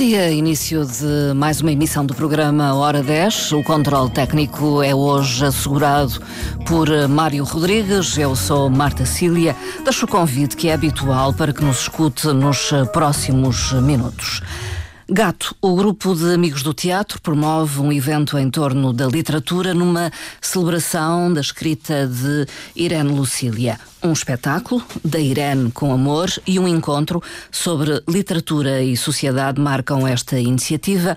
[0.00, 3.52] dia, início de mais uma emissão do programa Hora 10.
[3.52, 6.18] O controle técnico é hoje assegurado
[6.66, 8.16] por Mário Rodrigues.
[8.16, 9.54] Eu sou Marta Cília.
[9.84, 14.40] Deixo o convite que é habitual para que nos escute nos próximos minutos.
[15.06, 20.10] Gato, o grupo de amigos do teatro promove um evento em torno da literatura numa
[20.40, 27.22] celebração da escrita de Irene Lucília um espetáculo da Irene com Amor e um encontro
[27.50, 31.16] sobre literatura e sociedade marcam esta iniciativa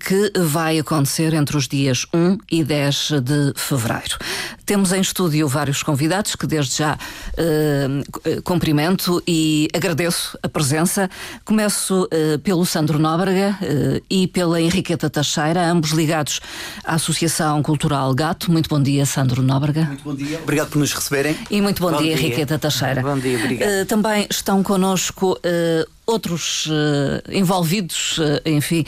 [0.00, 4.18] que vai acontecer entre os dias 1 e 10 de fevereiro.
[4.66, 11.10] Temos em estúdio vários convidados que desde já uh, cumprimento e agradeço a presença.
[11.44, 16.40] Começo uh, pelo Sandro Nóbrega uh, e pela Henriqueta Teixeira, ambos ligados
[16.82, 18.50] à Associação Cultural Gato.
[18.50, 19.84] Muito bom dia, Sandro Nóbrega.
[19.84, 20.40] Muito bom dia.
[20.42, 21.36] Obrigado por nos receberem.
[21.50, 22.13] E muito bom, bom dia.
[22.14, 23.02] Henriqueta Teixeira.
[23.02, 23.70] Bom dia, obrigado.
[23.70, 28.84] Uh, também estão connosco uh, outros uh, envolvidos, enfim,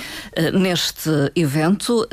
[0.53, 2.07] neste evento.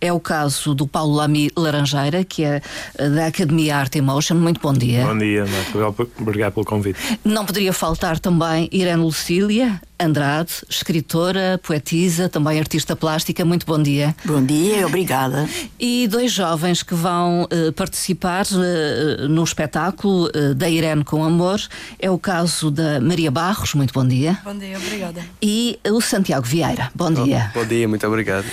[0.00, 2.60] é o caso do Paulo Lamy Laranjeira, que é
[2.96, 4.36] da Academia Art Emotion.
[4.36, 5.06] Muito bom dia.
[5.06, 6.06] Bom dia, Marco.
[6.20, 6.98] Obrigado pelo convite.
[7.24, 13.44] Não poderia faltar também Irene Lucília, Andrade, escritora, poetisa, também artista plástica.
[13.44, 14.16] Muito bom dia.
[14.24, 15.46] Bom dia, obrigada.
[15.78, 21.60] E dois jovens que vão uh, participar uh, no espetáculo uh, da Irene com Amor.
[21.98, 23.74] É o caso da Maria Barros.
[23.74, 24.38] Muito bom dia.
[24.44, 25.22] Bom dia, obrigada.
[25.40, 26.90] E o Santiago Vieira.
[26.94, 27.50] Bom dia.
[27.54, 28.44] Bom, bom dia, muito obrigado.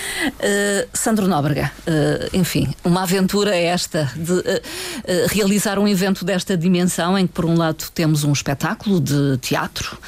[0.92, 1.70] Sandro Nóbrega,
[2.32, 4.42] enfim, uma aventura esta de
[5.34, 9.98] realizar um evento desta dimensão em que, por um lado, temos um espetáculo de teatro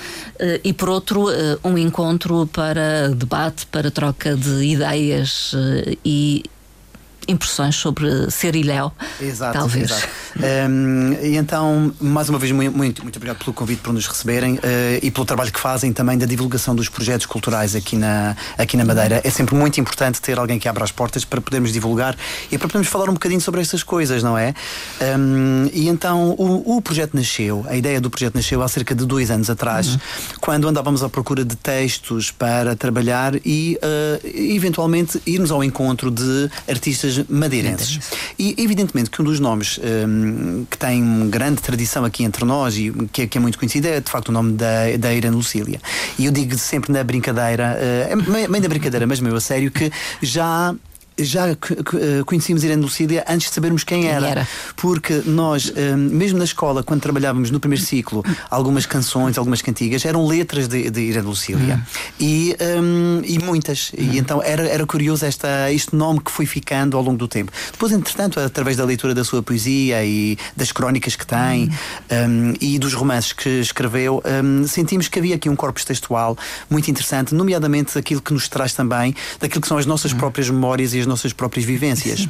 [0.65, 6.45] e, por outro, uh, um encontro para debate, para troca de ideias uh, e
[7.31, 9.91] impressões sobre ser ilhéu, exato, talvez.
[9.91, 10.09] Exato.
[10.37, 14.61] Um, e então, mais uma vez, muito, muito, obrigado pelo convite por nos receberem uh,
[15.03, 18.85] e pelo trabalho que fazem também da divulgação dos projetos culturais aqui na, aqui na
[18.85, 19.21] Madeira.
[19.25, 22.17] É sempre muito importante ter alguém que abra as portas para podermos divulgar
[22.51, 24.55] e para podermos falar um bocadinho sobre estas coisas, não é?
[25.01, 29.05] Um, e então, o, o, projeto nasceu, a ideia do projeto nasceu há cerca de
[29.07, 30.01] dois anos atrás, uhum.
[30.41, 36.51] quando andávamos à procura de textos para trabalhar e, uh, eventualmente, irmos ao encontro de
[36.69, 37.99] artistas madeirenses.
[38.39, 42.93] E evidentemente que um dos nomes um, que tem grande tradição aqui entre nós e
[43.13, 45.81] que é, que é, muito conhecido é de facto o nome da, da Irene Lucília.
[46.19, 47.77] E eu digo sempre na brincadeira,
[48.13, 49.91] uh, meio da brincadeira, mas meio a sério, que
[50.23, 50.75] já
[51.25, 51.57] já eh,
[52.25, 54.29] conhecíamos Irene Lucília antes de sabermos quem era.
[54.29, 54.49] era.
[54.77, 60.05] Porque nós, eh, mesmo na escola, quando trabalhávamos no primeiro ciclo, algumas canções, algumas cantigas
[60.05, 61.77] eram letras de, de Irene Lucília.
[61.77, 62.01] Hum.
[62.19, 63.93] E, um, e muitas.
[63.97, 64.03] Hum.
[64.03, 67.53] E então era, era curioso esta, este nome que foi ficando ao longo do tempo.
[67.73, 72.53] Depois, entretanto, através da leitura da sua poesia e das crónicas que tem hum.
[72.53, 76.37] um, e dos romances que escreveu, um, sentimos que havia aqui um corpus textual
[76.69, 80.17] muito interessante, nomeadamente aquilo que nos traz também daquilo que são as nossas hum.
[80.17, 82.29] próprias memórias e as nossas próprias vivências.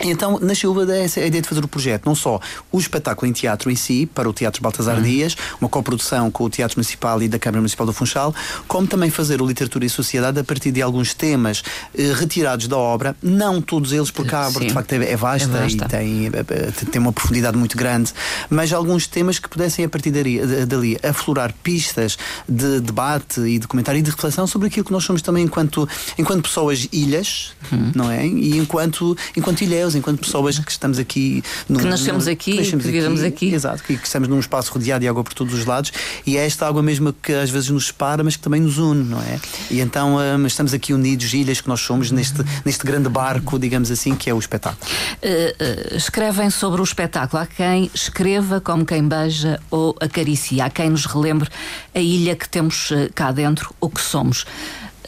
[0.00, 2.40] Então nasceu essa ideia de fazer o projeto, não só
[2.70, 5.02] o espetáculo em teatro em si, para o Teatro Baltasar uhum.
[5.02, 8.34] Dias, uma coprodução com o Teatro Municipal e da Câmara Municipal do Funchal,
[8.66, 11.62] como também fazer o Literatura e Sociedade a partir de alguns temas
[11.96, 15.56] eh, retirados da obra, não todos eles, porque a obra de facto é, é, vasta,
[15.56, 18.12] é vasta, e tem, eh, eh, tem uma profundidade muito grande,
[18.48, 22.16] mas alguns temas que pudessem a partir dali, dali aflorar pistas
[22.48, 25.88] de debate e de comentário e de reflexão sobre aquilo que nós somos também enquanto,
[26.16, 27.92] enquanto pessoas ilhas, uhum.
[27.94, 28.26] não é?
[28.26, 31.42] E enquanto, enquanto ilhéus, enquanto pessoas que estamos aqui.
[31.66, 33.54] Que nascemos no, aqui, que, que vivemos aqui, aqui.
[33.54, 35.92] Exato, que, que, estamos num espaço rodeado de água por todos os lados
[36.26, 39.04] e é esta água mesmo que às vezes nos separa, mas que também nos une,
[39.04, 39.40] não é?
[39.70, 43.90] E então um, estamos aqui unidos, ilhas que nós somos, neste, neste grande barco, digamos
[43.90, 44.90] assim, que é o espetáculo.
[45.22, 47.42] Uh, uh, escrevem sobre o espetáculo.
[47.42, 50.64] Há quem escreva como quem beija ou acaricia.
[50.64, 51.48] Há quem nos relembre
[51.94, 54.42] a ilha que temos uh, cá dentro, o que somos.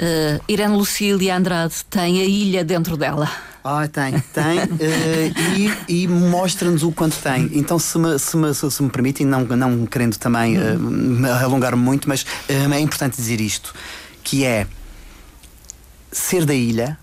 [0.00, 3.31] Uh, Irene Lucília Andrade tem a ilha dentro dela.
[3.62, 4.59] Ah, tem, tem.
[4.59, 7.50] uh, e, e mostra-nos o quanto tem.
[7.53, 12.09] Então, se me, se me, se me permitem, não, não querendo também uh, alongar muito,
[12.09, 13.74] mas uh, é importante dizer isto:
[14.24, 14.66] que é
[16.10, 16.98] ser da ilha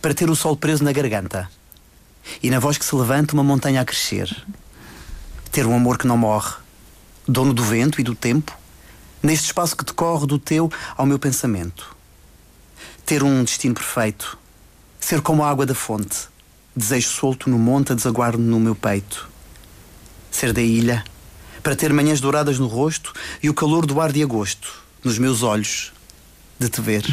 [0.00, 1.48] para ter o sol preso na garganta
[2.42, 4.34] e na voz que se levanta uma montanha a crescer.
[5.52, 6.54] Ter um amor que não morre,
[7.28, 8.56] dono do vento e do tempo,
[9.22, 11.94] neste espaço que decorre do teu ao meu pensamento.
[13.04, 14.38] Ter um destino perfeito
[15.04, 16.28] ser como a água da fonte,
[16.74, 19.28] desejo solto no monte a desaguar no meu peito.
[20.30, 21.04] Ser da ilha,
[21.62, 23.12] para ter manhãs douradas no rosto
[23.42, 25.92] e o calor do ar de agosto, nos meus olhos,
[26.58, 27.04] de te ver.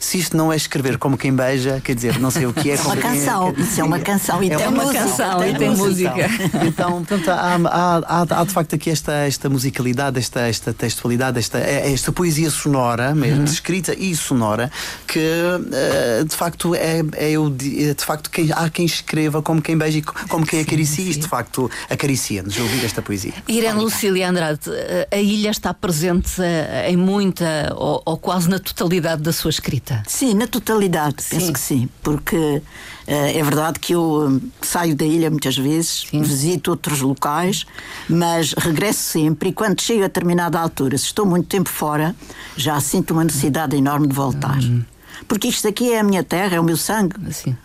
[0.00, 2.74] Se isto não é escrever como quem beija, quer dizer, não sei o que é.
[2.74, 5.04] É uma canção, isso é uma canção e é tem uma música.
[5.04, 6.30] canção e tem música.
[6.66, 11.38] Então, portanto, há, há, há, há, de facto aqui esta, esta musicalidade, esta, esta textualidade,
[11.38, 13.44] esta, é, esta poesia sonora, mesmo, uhum.
[13.44, 14.70] escrita e sonora,
[15.06, 19.76] que eh, de facto é, é, é de facto quem, há quem escreva como quem
[19.76, 23.32] beija e como quem acaricia, isto de facto acaricia-nos ouvir esta poesia.
[23.46, 28.58] Irene Lucília Andrade, eh, a ilha está presente eh, em muita ou, ou, quase na
[28.58, 29.87] totalidade da sua escrita?
[30.06, 31.36] Sim, na totalidade, sim.
[31.36, 32.62] penso que sim, porque
[33.06, 36.22] é verdade que eu saio da ilha muitas vezes, sim.
[36.22, 37.64] visito outros locais,
[38.08, 42.14] mas regresso sempre e quando chego a determinada altura, se estou muito tempo fora,
[42.56, 44.58] já sinto uma necessidade enorme de voltar.
[44.58, 44.84] Hum.
[45.26, 47.16] Porque isto aqui é a minha terra, é o meu sangue.
[47.32, 47.56] Sim.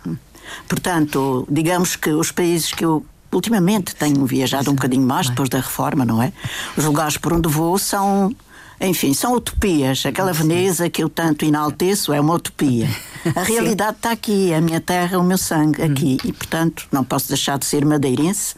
[0.68, 5.58] Portanto, digamos que os países que eu ultimamente tenho viajado um bocadinho mais depois da
[5.58, 6.32] reforma, não é?
[6.76, 8.34] Os lugares por onde vou são
[8.80, 10.04] enfim, são utopias.
[10.06, 12.88] Aquela Veneza que eu tanto enalteço é uma utopia.
[13.34, 16.18] A realidade está aqui, a minha terra, o meu sangue aqui.
[16.24, 16.28] Hum.
[16.28, 18.56] E, portanto, não posso deixar de ser madeirense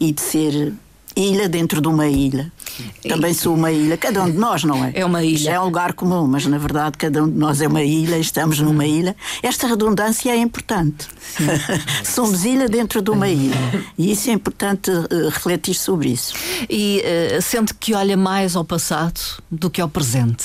[0.00, 0.74] e de ser
[1.18, 2.50] ilha dentro de uma ilha.
[3.08, 4.92] Também sou uma ilha, cada um de nós, não é?
[4.94, 5.50] É uma ilha.
[5.50, 8.60] É um lugar comum, mas na verdade cada um de nós é uma ilha, estamos
[8.60, 9.16] numa ilha.
[9.42, 11.08] Esta redundância é importante.
[12.04, 13.56] Somos ilha dentro de uma ilha.
[13.96, 16.34] E isso é importante uh, refletir sobre isso.
[16.70, 17.02] E
[17.36, 19.20] uh, sente que olha mais ao passado
[19.50, 20.44] do que ao presente?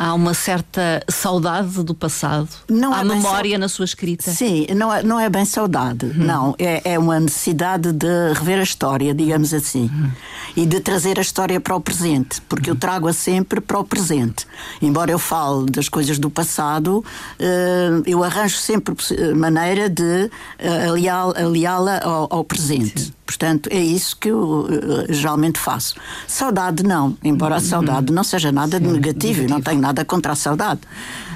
[0.00, 2.48] Há uma certa saudade do passado?
[2.70, 4.30] Não Há é memória na sua escrita?
[4.30, 6.12] Sim, não é, não é bem saudade, hum.
[6.24, 6.54] não.
[6.56, 9.90] É, é uma necessidade de rever a história, digamos assim.
[9.92, 10.08] Hum.
[10.54, 14.46] E de trazer a história para o presente, porque eu trago-a sempre para o presente.
[14.80, 18.94] Embora eu fale das coisas do passado, uh, eu arranjo sempre
[19.34, 20.30] maneira de
[20.60, 23.00] uh, aliá-la ao, ao, presente.
[23.00, 23.17] Sim.
[23.28, 25.96] Portanto, é isso que eu uh, geralmente faço.
[26.26, 27.14] Saudade, não.
[27.22, 29.50] Embora a saudade não seja nada de negativo, negativo.
[29.50, 30.80] não tenho nada contra a saudade.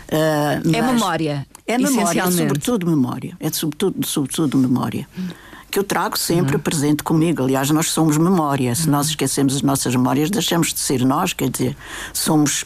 [0.08, 1.46] Uh, é memória.
[1.66, 3.36] É memória, é sobretudo memória.
[3.38, 5.06] É sobretudo, sobretudo memória.
[5.70, 6.62] Que eu trago sempre uhum.
[6.62, 7.42] presente comigo.
[7.42, 8.74] Aliás, nós somos memória.
[8.74, 11.76] Se nós esquecemos as nossas memórias, deixamos de ser nós, quer dizer,
[12.14, 12.64] somos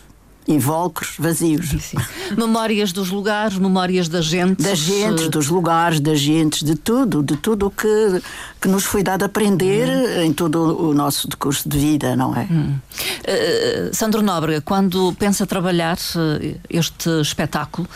[0.49, 1.69] invólucros vazios.
[1.69, 1.97] Sim.
[2.37, 4.63] Memórias dos lugares, memórias da gente.
[4.63, 8.23] Das gentes, dos lugares, das gentes, de tudo, de tudo o que,
[8.61, 10.23] que nos foi dado a aprender hum.
[10.23, 12.47] em todo o nosso decurso de vida, não é?
[12.51, 12.75] Hum.
[12.75, 17.89] Uh, Sandro Nóbrega, quando pensa trabalhar uh, este espetáculo,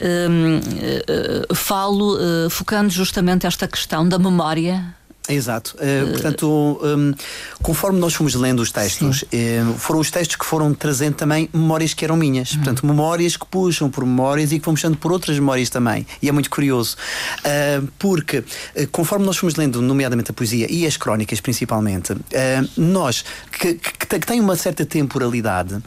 [0.00, 2.18] uh, falo
[2.50, 4.94] focando justamente esta questão da memória
[5.28, 5.74] Exato.
[5.76, 7.14] Uh, portanto, um,
[7.62, 11.94] conforme nós fomos lendo os textos, uh, foram os textos que foram trazendo também memórias
[11.94, 12.50] que eram minhas.
[12.52, 12.56] Uhum.
[12.58, 16.06] Portanto, memórias que puxam por memórias e que vão puxando por outras memórias também.
[16.20, 16.96] E é muito curioso.
[17.38, 18.44] Uh, porque,
[18.92, 22.14] conforme nós fomos lendo, nomeadamente a poesia e as crónicas principalmente,
[22.76, 25.78] nós, que, que, que têm uma certa temporalidade,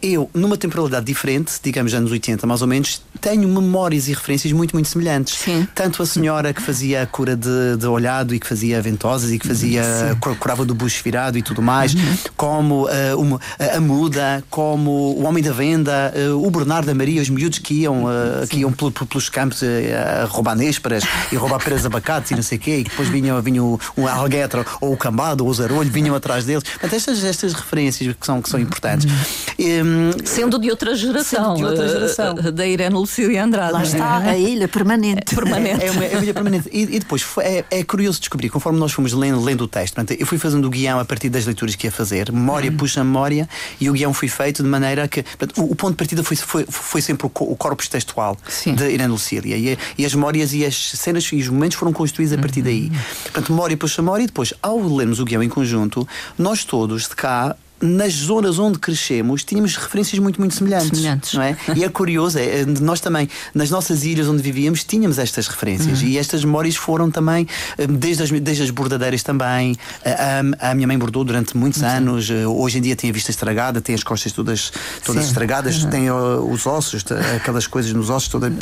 [0.00, 4.74] eu, numa temporalidade diferente, digamos anos 80 mais ou menos, tenho memórias e referências muito,
[4.74, 5.34] muito semelhantes.
[5.34, 5.66] Sim.
[5.74, 9.32] Tanto a senhora que fazia a cura de, de olhado e que fazia fazia ventosas
[9.32, 10.36] e que fazia Sim.
[10.38, 12.16] curava do bucho virado e tudo mais, uhum.
[12.36, 17.20] como uh, uma, a muda, como o homem da venda, uh, o Bernardo da Maria,
[17.20, 21.84] os miúdos que iam, uh, que iam pelos campos a roubar nésperas e roubar peras
[21.84, 23.66] abacates e não sei o quê, e depois vinham, vinham
[23.96, 26.62] o, o alguetra ou o cambado ou o zarolho, vinham atrás deles.
[26.62, 29.10] Portanto, estas, estas referências que são, que são importantes.
[29.58, 32.34] Um, sendo de outra geração, de outra geração.
[32.34, 33.72] da Irene Lucília Andrade.
[33.72, 35.32] Lá está, a ilha permanente.
[35.32, 35.82] É, permanente.
[35.82, 36.68] É, é, uma, é uma ilha permanente.
[36.72, 40.18] E, e depois é, é curioso descobrir conforme nós fomos lendo, lendo o texto, portanto,
[40.20, 42.76] eu fui fazendo o guião a partir das leituras que ia fazer, memória uhum.
[42.76, 43.48] puxa memória,
[43.80, 45.22] e o guião foi feito de maneira que.
[45.22, 48.74] Portanto, o, o, ponto de partida foi, foi, foi sempre o, o corpus textual Sim.
[48.74, 49.56] de Irene Lucília.
[49.56, 52.64] E, e, as memórias e as cenas e os momentos foram construídos a partir uhum.
[52.64, 52.92] daí.
[53.24, 56.06] Portanto, memória puxa memória, e depois, ao lermos o guião em conjunto,
[56.38, 60.90] nós todos de cá nas zonas onde crescemos, tínhamos referências muito, muito semelhantes.
[60.90, 61.34] semelhantes.
[61.34, 61.56] Não é?
[61.74, 66.00] e é curioso, é, é, nós também, nas nossas ilhas onde vivíamos, tínhamos estas referências.
[66.00, 66.08] Uhum.
[66.08, 67.46] E estas memórias foram também,
[67.76, 69.76] eh, desde as, desde as bordadeiras também.
[70.04, 72.30] A, a, a minha mãe bordou durante muitos anos.
[72.30, 74.72] Eh, hoje em dia tem a vista estragada, tem as costas todas,
[75.04, 75.90] todas estragadas, uhum.
[75.90, 77.04] tem uh, os ossos,
[77.36, 78.52] aquelas coisas nos ossos, toda,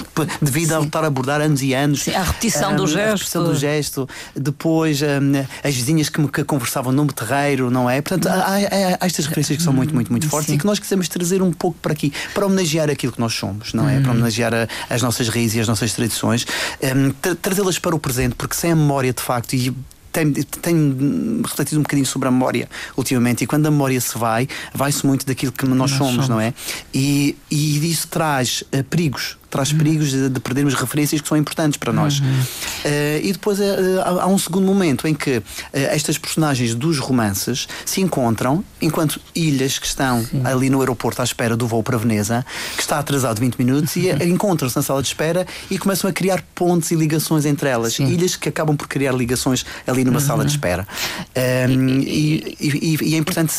[0.40, 0.76] devido Sim.
[0.76, 2.02] a estar a bordar anos e anos.
[2.02, 3.00] Sim, a repetição um, do gesto.
[3.00, 4.08] A repetição do gesto.
[4.34, 5.06] Depois, um,
[5.62, 8.00] as vizinhas que, que conversavam no terreiro, não é?
[8.00, 10.56] Portanto, há, há, há estas referências que são muito, muito, muito fortes Sim.
[10.56, 13.72] e que nós quisemos trazer um pouco para aqui, para homenagear aquilo que nós somos,
[13.72, 14.00] não é?
[14.00, 14.16] Para uhum.
[14.16, 16.46] homenagear a, as nossas raízes e as nossas tradições,
[16.82, 19.74] um, tra trazê-las para o presente, porque sem a memória, de facto, e
[20.12, 24.48] tenho, tenho refletido um bocadinho sobre a memória ultimamente e quando a memória se vai,
[24.74, 26.52] vai-se muito daquilo que nós, nós somos, somos, não é?
[26.92, 31.76] E, e isso traz uh, perigos traz perigos de, de perdermos referências que são importantes
[31.76, 32.20] para nós.
[32.20, 32.26] Uhum.
[32.26, 33.62] Uh, e depois uh,
[34.04, 35.42] há, há, um segundo momento em que uh,
[35.72, 40.42] estas personagens dos romances se encontram enquanto ilhas que estão Sim.
[40.44, 44.10] ali no aeroporto à espera do voo para Veneza, que está atrasado 20 minutos, e
[44.24, 47.94] encontram-se na sala de espera e começam a criar pontes e ligações entre elas.
[47.94, 48.06] Sim.
[48.06, 50.26] Ilhas que acabam por criar ligações ali numa uhum.
[50.26, 50.86] sala de espera.
[51.68, 53.52] Um, e, e, e, é importante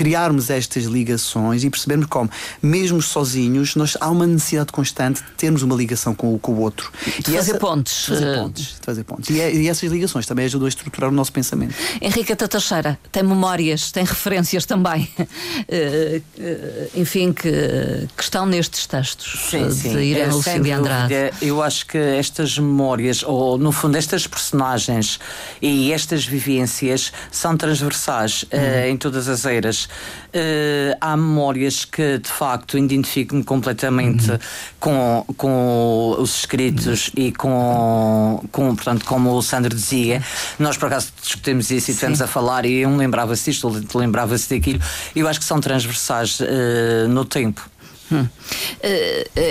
[0.00, 2.30] criarmos estas ligações e percebermos como,
[2.62, 6.90] mesmo sozinhos, nós, há uma necessidade constante de termos uma ligação com, com o outro.
[7.04, 8.06] De e fazer essa, pontes.
[8.06, 8.64] Fazer pontes.
[8.64, 9.28] De fazer pontes.
[9.28, 11.74] E, é, e, essas ligações também ajudam a estruturar o nosso pensamento.
[12.00, 17.50] Henrique Tatacheira tem memórias, tem referências também, uh, uh, enfim, que,
[18.16, 19.98] que, estão nestes textos sim, de sim.
[19.98, 21.14] Irene Lucília Andrade.
[21.42, 25.20] Eu acho que estas memórias, ou no fundo estas personagens
[25.60, 28.58] e estas vivências são transversais uhum.
[28.58, 29.89] uh, em todas as eras.
[31.00, 34.38] Há memórias que de facto identifico-me completamente uhum.
[34.78, 37.24] com, com os escritos uhum.
[37.24, 40.22] e com, com, portanto, como o Sandro dizia,
[40.58, 44.54] nós por acaso discutimos isso e estivemos a falar e um lembrava-se disto, outro lembrava-se
[44.54, 44.80] daquilo.
[45.14, 47.69] Eu acho que são transversais uh, no tempo.
[48.12, 48.22] Hum.
[48.22, 48.28] Uh,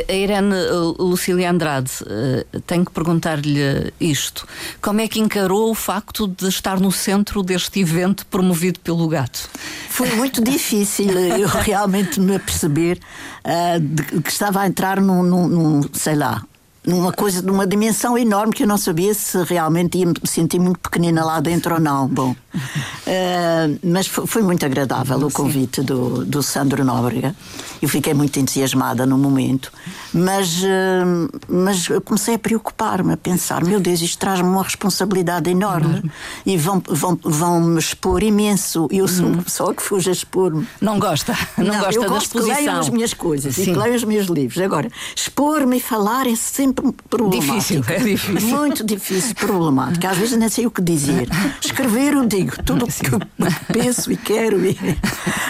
[0.07, 0.55] a Irene
[0.97, 4.47] Lucília Andrade, uh, tenho que perguntar-lhe isto.
[4.81, 9.49] Como é que encarou o facto de estar no centro deste evento promovido pelo gato?
[9.89, 12.99] Foi muito difícil eu realmente me aperceber
[13.45, 16.43] uh, de, que estava a entrar num, num, num sei lá,
[16.85, 20.79] numa coisa, numa dimensão enorme que eu não sabia se realmente ia me sentir muito
[20.79, 22.07] pequenina lá dentro ou não.
[22.07, 27.35] Bom, uh, mas foi, muito agradável o convite do, do Sandro Nóbrega.
[27.81, 29.71] Eu fiquei muito entusiasmada no momento,
[30.13, 36.11] mas, uh, mas comecei a preocupar-me, a pensar: meu Deus, isto traz-me uma responsabilidade enorme
[36.45, 38.87] e vão, vão, vão me expor imenso.
[38.91, 40.67] Eu sou uma pessoa que fuja a expor-me.
[40.81, 42.55] Não gosta, não, não gosta eu da gosto exposição.
[42.55, 43.61] Que leiam as minhas coisas Sim.
[43.61, 44.61] e que leiam os meus livros.
[44.61, 47.81] Agora, expor-me e falar é sempre problemático.
[47.81, 48.49] Difícil, é difícil.
[48.49, 50.05] Muito difícil, problemático.
[50.07, 51.29] Às vezes nem sei o que dizer.
[51.63, 53.19] Escrever, eu digo tudo o que eu
[53.71, 54.77] penso e quero, e...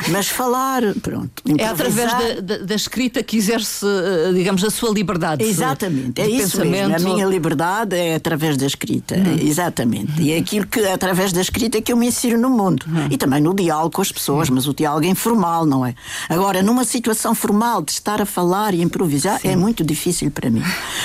[0.09, 1.43] mas falar, pronto.
[1.57, 5.43] É através da, da, da, escrita que exerce, eh, digamos, a sua liberdade.
[5.43, 6.89] Exatamente, é isso pensamento.
[6.91, 7.09] mesmo.
[7.09, 9.15] A minha liberdade é através da escrita.
[9.15, 9.47] Uhum.
[9.47, 10.21] Exatamente.
[10.21, 12.85] E é aquilo que, através da escrita, que eu me insiro no mundo.
[12.87, 13.07] Uhum.
[13.09, 14.55] E também no diálogo com as pessoas, uhum.
[14.55, 15.93] mas o diálogo é informal, não é?
[16.27, 19.49] Agora, numa situação formal de estar a falar e improvisar, Sim.
[19.49, 20.63] é muito difícil para mim.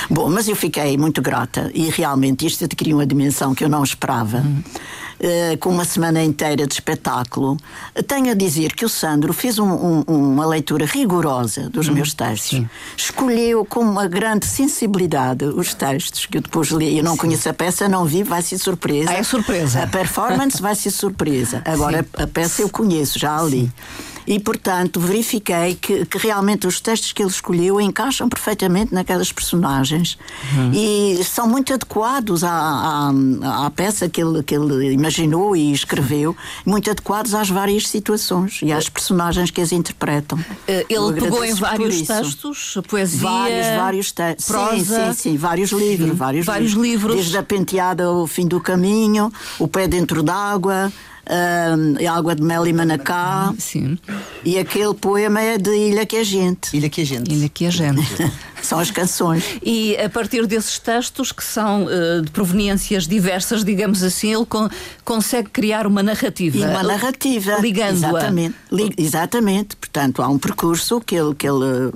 [0.09, 3.83] Bom, mas eu fiquei muito grata e realmente isto adquiriu uma dimensão que eu não
[3.83, 4.37] esperava.
[4.37, 4.63] Uhum.
[5.17, 7.57] Uh, com uma semana inteira de espetáculo,
[8.05, 12.49] tenho a dizer que o Sandro fez um, um, uma leitura rigorosa dos meus textos,
[12.49, 12.69] Sim.
[12.97, 16.97] escolheu com uma grande sensibilidade os textos que eu depois li.
[16.97, 17.19] Eu não Sim.
[17.19, 19.11] conheço a peça, não vi, vai ser surpresa.
[19.11, 19.83] Ah, é surpresa.
[19.83, 21.61] A performance vai ser surpresa.
[21.63, 23.71] Agora, a peça eu conheço, já a li
[24.27, 30.17] e, portanto, verifiquei que, que, realmente os textos que ele escolheu encaixam perfeitamente naquelas personagens
[30.55, 30.71] uhum.
[30.73, 36.35] e são muito adequados à, à, à, peça que ele, que ele imaginou e escreveu,
[36.65, 40.39] muito adequados às várias situações e às personagens que as interpretam.
[40.67, 46.09] Eh, ele pegou em vários textos, poesia, vários, vários textos, sim, sim, sim, vários livros,
[46.09, 46.15] sim.
[46.15, 46.85] vários, vários livros.
[46.85, 50.91] livros, desde a penteada ao fim do caminho, o pé dentro d'água
[51.27, 53.53] uh, Água de Mel e Manacá.
[53.57, 53.97] Sim.
[54.43, 56.75] E aquele poema é de Ilha que é Gente.
[56.75, 57.33] Ilha que é Gente.
[57.33, 58.01] Ilha que é Gente.
[58.65, 59.43] são as canções.
[59.63, 64.69] E a partir desses textos, que são uh, de proveniências diversas, digamos assim, ele con
[65.03, 66.57] consegue criar uma narrativa.
[66.57, 67.57] E uma narrativa.
[67.59, 68.09] Ligando-a.
[68.09, 68.55] Exatamente.
[68.71, 69.75] Li exatamente.
[69.75, 71.33] Portanto, há um percurso que ele.
[71.35, 71.91] Que ele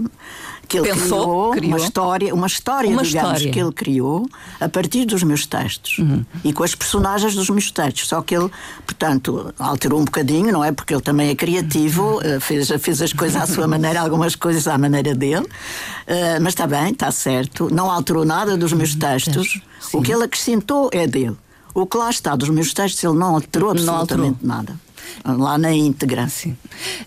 [0.70, 3.52] que ele Pensou, criou, criou, uma história, uma história, uma digamos, história.
[3.52, 6.24] que ele criou a partir dos meus textos uhum.
[6.44, 8.08] e com as personagens dos meus textos.
[8.08, 8.52] Só que ele,
[8.86, 10.72] portanto, alterou um bocadinho, não é?
[10.72, 12.40] Porque ele também é criativo, uhum.
[12.40, 16.68] fez, fez as coisas à sua maneira, algumas coisas à maneira dele, uh, mas está
[16.68, 17.68] bem, está certo.
[17.74, 19.00] Não alterou nada dos meus uhum.
[19.00, 19.60] textos.
[19.82, 19.98] Sim.
[19.98, 21.36] O que ele acrescentou é dele.
[21.74, 24.76] O que lá está dos meus textos, ele não alterou absolutamente não alterou.
[24.76, 24.88] nada
[25.25, 26.28] lá na íntegra.
[26.30, 26.56] Sim.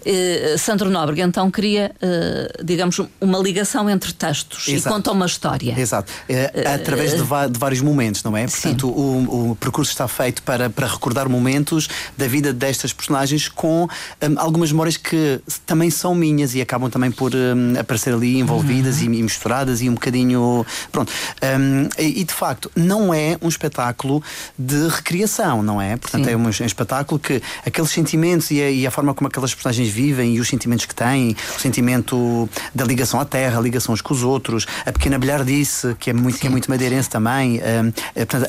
[0.04, 4.88] Uh, Sandro Nóbrega então cria, uh, digamos, uma ligação entre textos Exato.
[4.88, 5.78] e conta uma história.
[5.78, 6.12] Exato.
[6.28, 8.46] É, através de, de, vários momentos, não é?
[8.46, 13.84] Portanto, o, o, percurso está feito para, para recordar momentos da vida destas personagens com
[13.84, 13.88] um,
[14.36, 19.12] algumas memórias que também são minhas e acabam também por um, aparecer ali envolvidas uhum.
[19.12, 20.66] e, e, misturadas e um bocadinho.
[20.90, 21.12] Pronto.
[21.42, 24.22] Um, e, e, de facto, não é um espetáculo
[24.58, 25.96] de recriação, não é?
[25.96, 26.30] Portanto, Sim.
[26.30, 29.88] é um, um espetáculo que aqueles sentimentos e a, e a, forma como aquelas personagens
[29.88, 34.00] vivem e os sentimentos que têm, o sentimento da ligação à terra, a ligação uns
[34.00, 37.58] com os outros, a pequena bilhardice, que é muito, que é muito madeirense também.
[37.58, 38.46] Uh, portanto,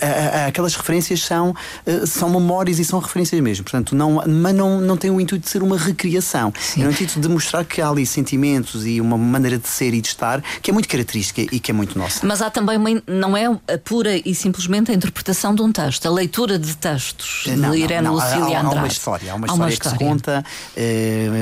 [0.47, 3.63] aquelas referências são, uh, são memórias e são referências mesmo.
[3.63, 6.53] Portanto, não, mas não, não tem o intuito de ser uma recriação.
[6.59, 6.83] Sim.
[6.83, 10.01] É o intuito de mostrar que há ali sentimentos e uma maneira de ser e
[10.01, 12.25] de estar que é muito característica e que é muito nossa.
[12.25, 16.05] Mas há também uma, não é a pura e simplesmente a interpretação de um texto,
[16.05, 18.23] a leitura de textos não, de Irene não, não.
[18.23, 18.63] Lucília há.
[18.63, 20.80] Há uma história, há uma, há uma história, que se conta uh,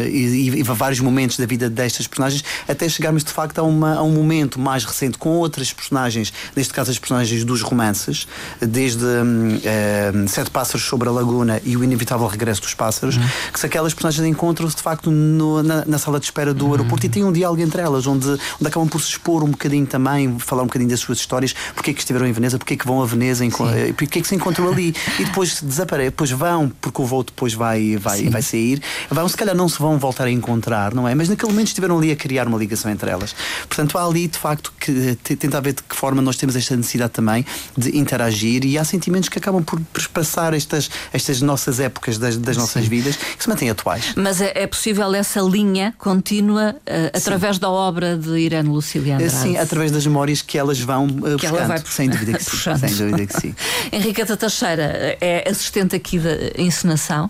[0.08, 4.04] e, e, vários momentos da vida destas personagens até chegarmos de facto a, uma, a
[4.04, 8.28] um momento mais recente com outras personagens, neste caso as personagens dos romances,
[8.60, 13.30] desde uh, Sete Pássaros sobre a Laguna e o Inevitável Regresso dos Pássaros, uhum.
[13.52, 16.72] que se aquelas personagens encontram-se de facto no, na, na, sala de espera do uhum.
[16.72, 19.86] aeroporto e têm um diálogo entre elas, onde, onde acabam por se expor um bocadinho
[19.86, 22.78] também, falar um bocadinho das suas histórias, porque é que estiveram em Veneza, porque é
[22.78, 26.32] que vão a Veneza, eh, porque é que se encontram ali e depois desaparecem, depois
[26.32, 29.98] vão, porque o voo depois vai, vai, vai sair, vão, se calhar não se vão
[29.98, 31.16] voltar a encontrar, não é?
[31.16, 33.36] Mas naquele momento estiveram ali a criar uma ligação entre elas.
[33.68, 37.12] Portanto, há ali de facto que tentar ver de que forma nós temos esta necessidade
[37.12, 37.46] também
[37.78, 42.58] de interagir e há sentimentos que acabam por passar estas, estas nossas épocas das, das
[42.58, 44.14] nossas vidas que se mantêm atuais.
[44.16, 49.34] Mas é, é possível essa linha contínua uh, através da obra de Irene Lucília Andrade?
[49.34, 52.78] Sim, através das memórias que elas vão uh, que ela vai sem dúvida que sim.
[52.78, 53.56] sem dúvida que sim.
[53.92, 57.30] Henriqueta Teixeira é assistente aqui da encenação.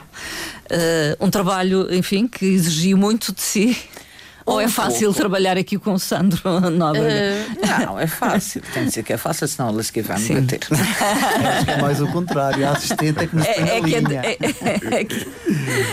[0.71, 3.77] Uh, um trabalho, enfim, que exigiu muito de si.
[4.45, 5.19] Ou é fácil pouco.
[5.19, 7.07] trabalhar aqui com o Sandro Nóbrega?
[7.07, 8.61] Uh, não, é fácil.
[8.73, 10.59] Tem de dizer que é fácil, senão elas que vai me bater.
[10.71, 12.67] Acho que é mais o contrário.
[12.67, 15.27] A assistente é que nos é, é, que é, é, é, que,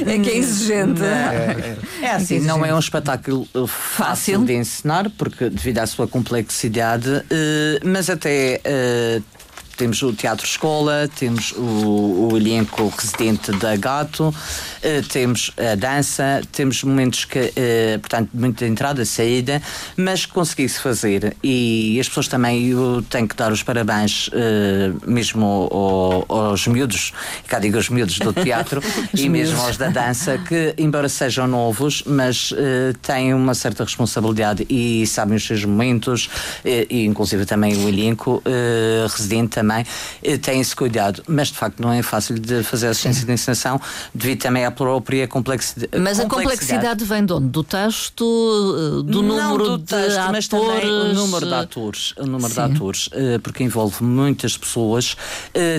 [0.06, 1.02] é que é exigente.
[1.02, 6.08] É, é, é assim, não é um espetáculo fácil de ensinar, porque devido à sua
[6.08, 7.24] complexidade, uh,
[7.84, 9.37] mas até uh,
[9.78, 16.42] temos o Teatro Escola, temos o, o elenco residente da Gato, uh, temos a dança,
[16.50, 19.62] temos momentos que, uh, portanto, muita entrada, saída,
[19.96, 21.36] mas consegui-se fazer.
[21.44, 27.12] E as pessoas também, eu tenho que dar os parabéns uh, mesmo ao, aos miúdos,
[27.46, 28.82] cá digo os miúdos do teatro,
[29.14, 32.52] e mesmo aos da dança, que, embora sejam novos, mas
[33.02, 36.28] têm uma certa responsabilidade e sabem os seus momentos,
[36.64, 38.42] e inclusive também o elenco
[39.08, 39.84] residente também também
[40.22, 41.22] eh, têm esse cuidado.
[41.28, 43.80] Mas de facto não é fácil de fazer assistência de ensinação
[44.14, 45.90] devido também à própria complexidade.
[45.98, 47.48] Mas a complexidade vem de onde?
[47.48, 50.80] Do texto, eh, do não número do texto, de mas atores?
[50.80, 52.54] também o número de atores, o número Sim.
[52.54, 55.16] de atores, eh, porque envolve muitas pessoas,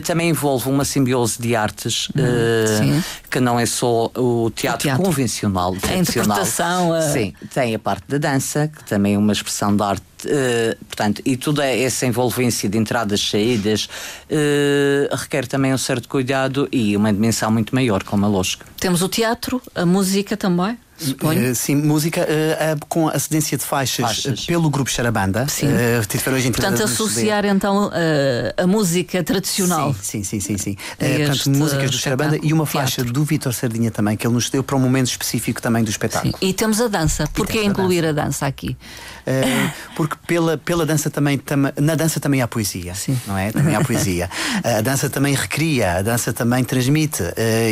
[0.05, 5.03] também envolve uma simbiose de artes hum, que não é só o teatro, o teatro.
[5.03, 7.01] convencional, a interpretação, a...
[7.01, 11.21] sim, tem a parte da dança que também é uma expressão de arte Uh, portanto,
[11.25, 13.88] e toda essa envolvência de entradas, saídas,
[14.29, 18.65] uh, requer também um certo cuidado e uma dimensão muito maior, como é lógico.
[18.79, 20.77] Temos o teatro, a música também.
[21.02, 24.46] Uh, sim, música uh, uh, com acedência de faixas, faixas.
[24.46, 25.48] pelo grupo Xarabanda.
[25.48, 25.68] Sim.
[26.52, 27.90] portanto, associar então
[28.58, 29.96] a música tradicional.
[30.02, 30.58] Sim, sim, sim.
[30.58, 30.78] sim, sim.
[30.98, 34.64] portanto, músicas do Xarabanda e uma faixa do Vitor Sardinha também, que ele nos deu
[34.64, 36.34] para um momento específico também do espetáculo.
[36.38, 36.46] Sim.
[36.46, 37.28] E temos a dança.
[37.34, 38.46] Porquê incluir a dança.
[38.46, 38.76] aqui?
[39.96, 43.18] porque pela, pela dança também, tam, na dança também há poesia, sim.
[43.28, 43.52] não é?
[43.52, 44.30] Também há poesia.
[44.64, 47.24] a dança também recria, a dança também transmite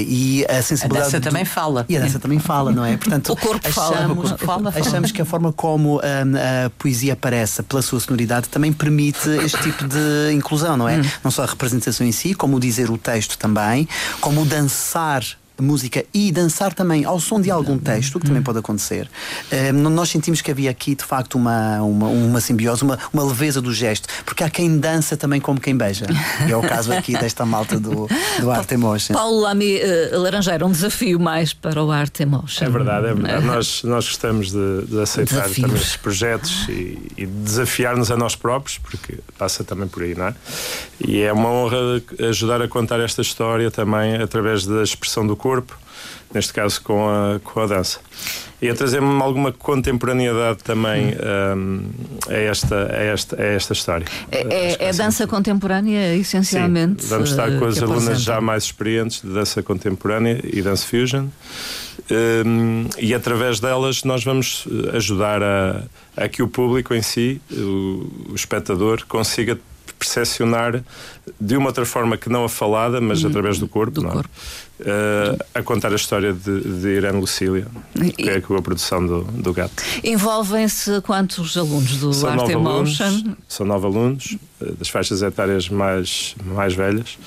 [0.08, 1.16] e a sensibilidade.
[1.16, 1.86] A dança também fala.
[1.90, 2.96] E a dança também fala, não é?
[2.96, 7.14] Portanto, Portanto, o corpo achamos, fala, achamos que a forma como a, hum, a, poesia
[7.14, 10.98] aparece pela sua sonoridade também permite este tipo de inclusão, não é?
[10.98, 11.04] Hum.
[11.24, 13.88] Não só a representação em si, como o dizer o texto também,
[14.20, 15.24] como o dançar
[15.60, 19.10] música e dançar também ao som de algum texto, que também pode acontecer,
[19.52, 23.62] uh, nós sentimos que havia aqui de facto uma, uma, uma simbiose, uma, uma leveza
[23.62, 26.06] do gesto, porque há quem dança também como quem beija.
[26.48, 28.08] E é o caso aqui desta malta do,
[28.40, 29.14] do Art Emotion.
[29.14, 32.66] Paulo Lamy uh, Laranjeira, um desafio mais para o Art Emotion.
[32.66, 33.46] É verdade, é verdade.
[33.46, 35.62] nós, nós gostamos de, de aceitar Desafios.
[35.62, 40.28] também estes projetos e, e desafiar-nos a nós próprios, porque passa também por aí, não
[40.28, 40.36] é?
[41.06, 41.78] E é uma honra
[42.30, 45.78] ajudar a contar esta história também através da expressão do corpo corpo,
[46.34, 48.00] neste caso com a, com a dança.
[48.62, 51.14] E a trazer-me alguma contemporaneidade também
[51.56, 51.84] um,
[52.28, 54.06] a, esta, a, esta, a esta história.
[54.32, 57.04] É, é, é dança contemporânea, essencialmente.
[57.04, 61.28] Sim, vamos estar com as alunas já mais experientes de dança contemporânea e dança fusion.
[62.10, 65.84] Um, e através delas nós vamos ajudar a,
[66.16, 69.58] a que o público em si, o, o espectador, consiga
[69.98, 70.84] percepcionar
[71.40, 73.30] de uma outra forma que não a falada, mas uhum.
[73.30, 74.12] através do corpo, do é?
[74.12, 74.30] corpo.
[74.80, 77.66] Uh, a contar a história de, de Irene Lucília,
[78.16, 79.82] que é a produção do, do gato.
[80.04, 83.06] Envolvem-se quantos alunos do são Art Emotion?
[83.06, 87.18] Alunos, são nove alunos, uh, das faixas etárias mais, mais velhas.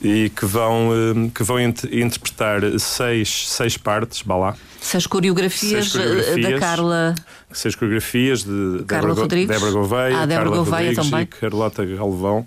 [0.00, 4.56] e que vão, uh, que vão int interpretar seis, seis partes, vá lá.
[4.80, 7.14] Seis coreografias, seis coreografias da Carla.
[7.52, 9.48] Seis coreografias de Carla Débora, Rodrigues.
[9.48, 11.22] Débora Gouveia, ah, Débora Carla Gouveia Rodrigues também.
[11.22, 12.46] e Carlota Galvão.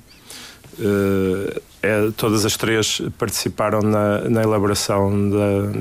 [0.80, 5.12] Uh, é, todas as três participaram na, na elaboração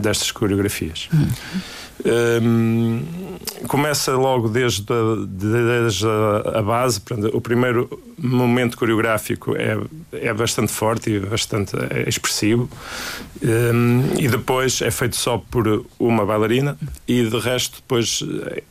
[0.01, 1.09] destas coreografias.
[1.13, 1.29] Uhum.
[2.05, 3.03] Um,
[3.69, 6.07] começa logo desde, a, desde
[6.55, 7.01] a, base.
[7.33, 9.79] O primeiro momento coreográfico é,
[10.13, 12.69] é bastante forte e bastante é expressivo,
[13.43, 18.23] um, e depois é feito só por uma bailarina, e de resto, depois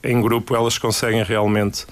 [0.03, 1.85] em grupo, elas conseguem realmente.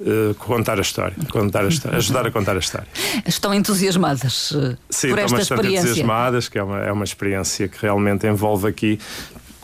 [0.00, 2.88] Uh, contar a história, contar a história, ajudar a contar a história.
[3.24, 7.68] Estão entusiasmadas uh, Sim, por esta estão bastante entusiasmadas, que é uma, é uma experiência
[7.68, 8.98] que realmente envolve aqui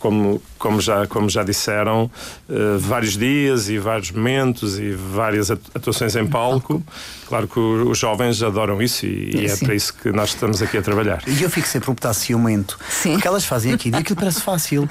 [0.01, 2.11] como, como, já, como já disseram,
[2.49, 6.83] uh, vários dias e vários momentos e várias atuações em palco.
[7.29, 10.79] Claro que os jovens adoram isso e, e é para isso que nós estamos aqui
[10.79, 11.23] a trabalhar.
[11.29, 12.77] E eu fico sempre um pedaço ciumento.
[12.89, 13.13] Sim.
[13.13, 14.89] Porque elas fazem aquilo e aquilo parece fácil.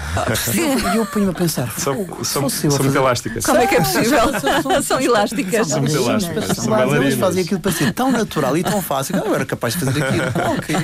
[0.53, 1.69] E eu, eu ponho-me a pensar.
[1.77, 3.45] São, são, são muito elásticas.
[3.45, 4.19] Como é que é possível?
[4.83, 5.67] são elásticas.
[5.67, 6.45] São muito elásticas.
[6.57, 9.15] São elas fazem aquilo para ser tão natural e tão fácil.
[9.17, 10.23] Eu era capaz de fazer aquilo.
[10.57, 10.75] ok.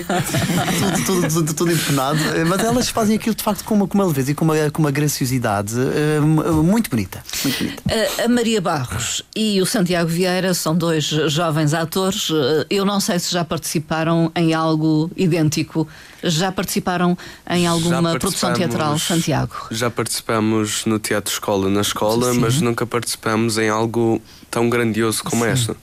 [0.79, 2.19] tudo, tudo, tudo, tudo empenado.
[2.47, 4.81] Mas elas fazem aquilo de facto com uma, com uma leveza e com uma, com
[4.81, 7.21] uma graciosidade uh, muito bonita.
[7.43, 7.83] Muito bonita.
[8.23, 12.29] A Maria Barros e o Santiago Vieira são dois jovens atores.
[12.69, 15.87] Eu não sei se já participaram em algo idêntico.
[16.23, 17.17] Já participaram
[17.49, 19.53] em alguma produção teatral, Santiago?
[19.69, 22.39] Já participamos no Teatro Escola na escola, Sim.
[22.39, 25.51] mas nunca participamos em algo tão grandioso como Sim.
[25.51, 25.77] esta.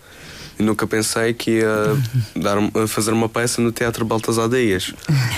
[0.62, 1.96] Nunca pensei que ia
[2.36, 2.56] dar,
[2.88, 4.92] fazer uma peça no Teatro Baltasar Dias.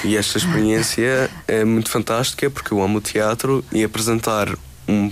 [0.05, 4.55] E esta experiência é muito fantástica porque eu amo o teatro e apresentar
[4.87, 5.11] um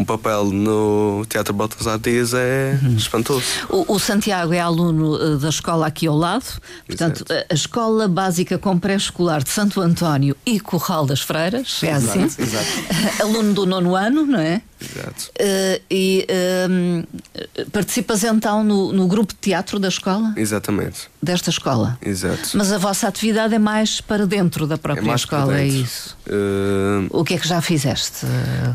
[0.00, 2.96] um papel no Teatro Baltasar Dias é uhum.
[2.96, 3.44] espantoso.
[3.68, 6.46] O, o, Santiago é aluno uh, da escola aqui ao lado,
[6.86, 11.92] portanto, a, a Escola Básica com Pré-Escolar de Santo António e Corral das Freiras, é
[11.92, 12.22] assim?
[12.22, 12.66] Exato, exato.
[13.22, 14.62] aluno do nono ano, não é?
[14.80, 15.30] Exato.
[15.38, 20.32] Uh, e uh, participas então no, no, grupo de teatro da escola?
[20.36, 21.08] Exatamente.
[21.22, 21.98] Desta escola?
[22.00, 22.50] Exato.
[22.54, 26.16] Mas a vossa atividade é mais para dentro da própria é escola, é isso?
[26.26, 28.26] Uh, o que é que já fizeste?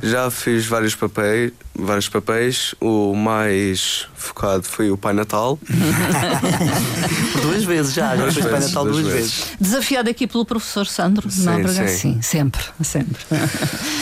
[0.04, 2.76] Já fiz vários papéis, vários papéis.
[2.80, 5.58] O mais focado foi o Pai Natal.
[7.42, 9.34] duas vezes já, já fiz Pai Natal duas, duas vezes.
[9.34, 9.58] vezes.
[9.60, 11.88] Desafiado aqui pelo professor Sandro sim, Nóbrega?
[11.88, 12.14] Sim.
[12.16, 13.22] sim, sempre, sempre.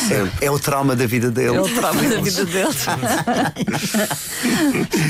[0.07, 0.31] sempre.
[0.41, 1.57] É, é o trauma da vida dele.
[1.57, 1.61] É
[2.01, 2.69] da vida dele.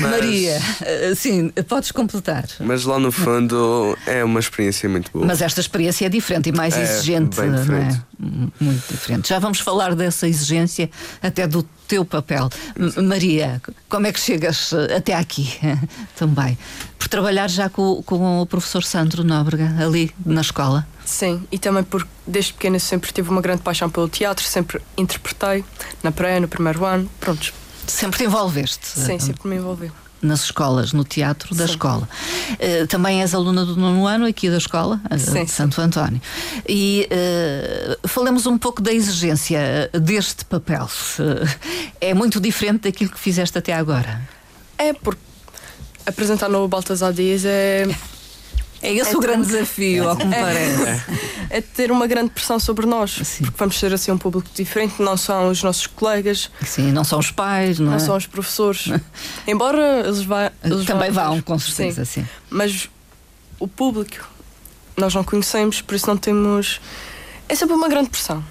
[0.00, 2.44] Maria, eh, sim, podes completar.
[2.60, 5.26] Mas lá no fundo é uma experiência muito boa.
[5.26, 7.40] Mas esta experiência é diferente e mais é, exigente.
[7.40, 7.96] Bem diferente.
[7.96, 8.13] É?
[8.18, 9.28] Muito diferente.
[9.28, 10.90] Já vamos falar dessa exigência
[11.22, 12.48] até do teu papel.
[13.02, 15.58] Maria, como é que chegas eh, até aqui
[16.16, 16.56] também?
[16.98, 20.86] Por trabalhar já com, com o professor Sandro Nóbrega ali na escola?
[21.04, 25.64] Sim, e também porque desde pequena sempre tive uma grande paixão pelo teatro, sempre interpretei
[26.02, 27.52] na praia, no primeiro ano, prontos.
[27.86, 28.86] Sempre te envolveste?
[28.86, 29.92] Sim, sempre me envolvi
[30.24, 31.72] nas escolas, no teatro da Sim.
[31.72, 32.08] escola.
[32.52, 35.44] Uh, também és aluna do nono ano aqui da escola, uh, Sim.
[35.44, 36.20] de Santo António.
[36.68, 40.88] E uh, falemos um pouco da exigência deste papel.
[42.00, 44.22] é muito diferente daquilo que fizeste até agora.
[44.78, 45.20] É, porque
[46.06, 47.86] apresentar no Baltasar Dias é
[48.84, 50.40] é esse é o grande desafio, ao que me é.
[50.40, 51.04] parece.
[51.48, 53.44] É ter uma grande pressão sobre nós, Sim.
[53.44, 56.50] porque vamos ser assim um público diferente, não são os nossos colegas.
[56.62, 57.98] Sim, não são os pais, não, não é?
[57.98, 58.88] são os professores.
[59.46, 62.22] Embora eles, vá, eles também vão, vão, com certeza, sim.
[62.22, 62.28] sim.
[62.50, 62.90] Mas
[63.58, 64.28] o público
[64.96, 66.80] nós não conhecemos, por isso não temos.
[67.48, 68.44] É sempre uma grande pressão.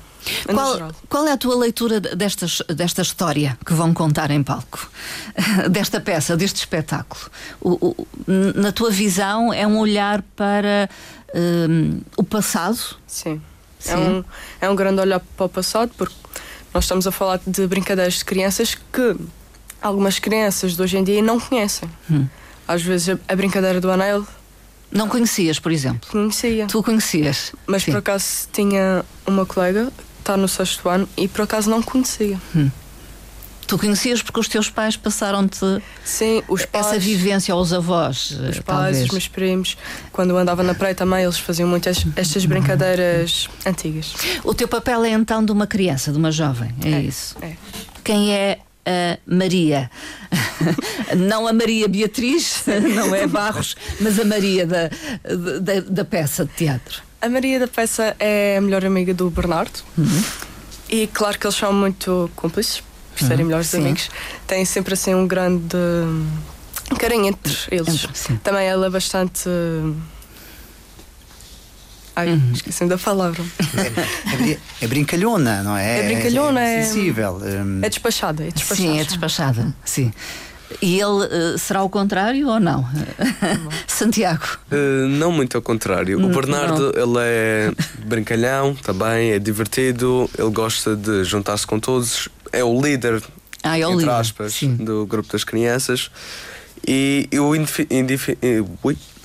[0.45, 4.89] Qual, qual, é a tua leitura destas, desta história que vão contar em palco?
[5.69, 7.29] Desta peça, deste espetáculo?
[7.59, 8.07] O, o,
[8.55, 10.89] na tua visão, é um olhar para
[11.33, 12.97] um, o passado?
[13.07, 13.41] Sim.
[13.79, 13.91] Sim.
[13.91, 14.23] É, um,
[14.61, 16.15] é um grande olhar para o passado, porque
[16.73, 19.15] nós estamos a falar de brincadeiras de crianças que
[19.81, 21.89] algumas crianças de hoje em dia não conhecem.
[22.09, 22.25] Hum.
[22.67, 24.25] Às vezes a, a brincadeira do anel
[24.91, 26.09] não conhecias, por exemplo?
[26.09, 26.67] Conhecia.
[26.67, 27.53] Tu conhecias?
[27.65, 27.91] Mas Sim.
[27.91, 29.91] por acaso tinha uma colega
[30.23, 32.39] está no sexto ano e por acaso não conhecia.
[32.55, 32.69] Hum.
[33.65, 38.31] Tu conhecias porque os teus pais passaram-te Sim, os pais, essa vivência aos avós?
[38.31, 39.03] Os pais, talvez.
[39.03, 39.77] os meus primos,
[40.11, 44.13] quando eu andava na praia também, eles faziam muitas estas brincadeiras antigas.
[44.43, 47.35] O teu papel é então de uma criança, de uma jovem, é, é isso?
[47.41, 47.53] É.
[48.03, 49.89] Quem é a Maria?
[51.15, 52.63] não a Maria Beatriz,
[52.95, 54.89] não é Barros, mas a Maria da,
[55.61, 57.01] da, da peça de teatro.
[57.23, 59.79] A Maria da peça é a melhor amiga do Bernardo.
[59.97, 60.23] Uhum.
[60.89, 62.83] E claro que eles são muito cúmplices,
[63.15, 63.45] por serem uhum.
[63.45, 63.77] melhores Sim.
[63.77, 64.09] amigos.
[64.45, 65.77] Têm sempre assim um grande
[66.99, 68.09] carinho entre eles.
[68.13, 68.35] Sim.
[68.43, 69.49] Também ela é bastante
[72.13, 72.51] Ai, uhum.
[72.53, 73.41] esquecendo da palavra.
[73.73, 75.99] É, é, é, brincalhona, não é?
[75.99, 76.79] É brincalhona, é.
[76.79, 77.39] É sensível.
[77.41, 77.79] Hum.
[77.81, 78.89] É despachada, é despachada.
[78.89, 80.13] Sim, é despachada, sim.
[80.81, 82.87] E ele uh, será o contrário ou não?
[83.87, 84.59] Santiago?
[84.71, 86.23] Uh, não muito ao contrário.
[86.23, 87.03] O Bernardo, não.
[87.03, 87.71] ele é
[88.05, 93.21] brincalhão também, é divertido, ele gosta de juntar-se com todos, é o líder,
[93.63, 94.19] ah, é o entre líder.
[94.19, 94.75] aspas, Sim.
[94.75, 96.11] do grupo das crianças.
[96.85, 98.13] E eu identifico,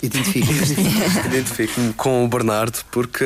[1.27, 3.25] identifico-me com o Bernardo porque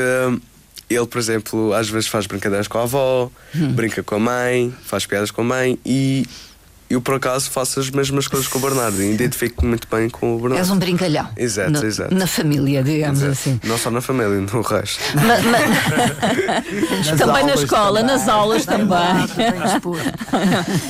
[0.88, 3.72] ele, por exemplo, às vezes faz brincadeiras com a avó, hum.
[3.72, 6.26] brinca com a mãe, faz piadas com a mãe e
[6.92, 10.36] eu por acaso faço as mesmas coisas com o Bernardo e identifico-me muito bem com
[10.36, 10.60] o Bernardo.
[10.60, 11.28] És um brincalhão.
[11.36, 12.14] Exato, no, exato.
[12.14, 13.32] Na família, digamos exato.
[13.32, 13.60] assim.
[13.64, 15.00] Não só na família, no resto.
[15.14, 15.42] mas,
[17.18, 18.16] também na escola, também.
[18.16, 18.92] nas aulas também.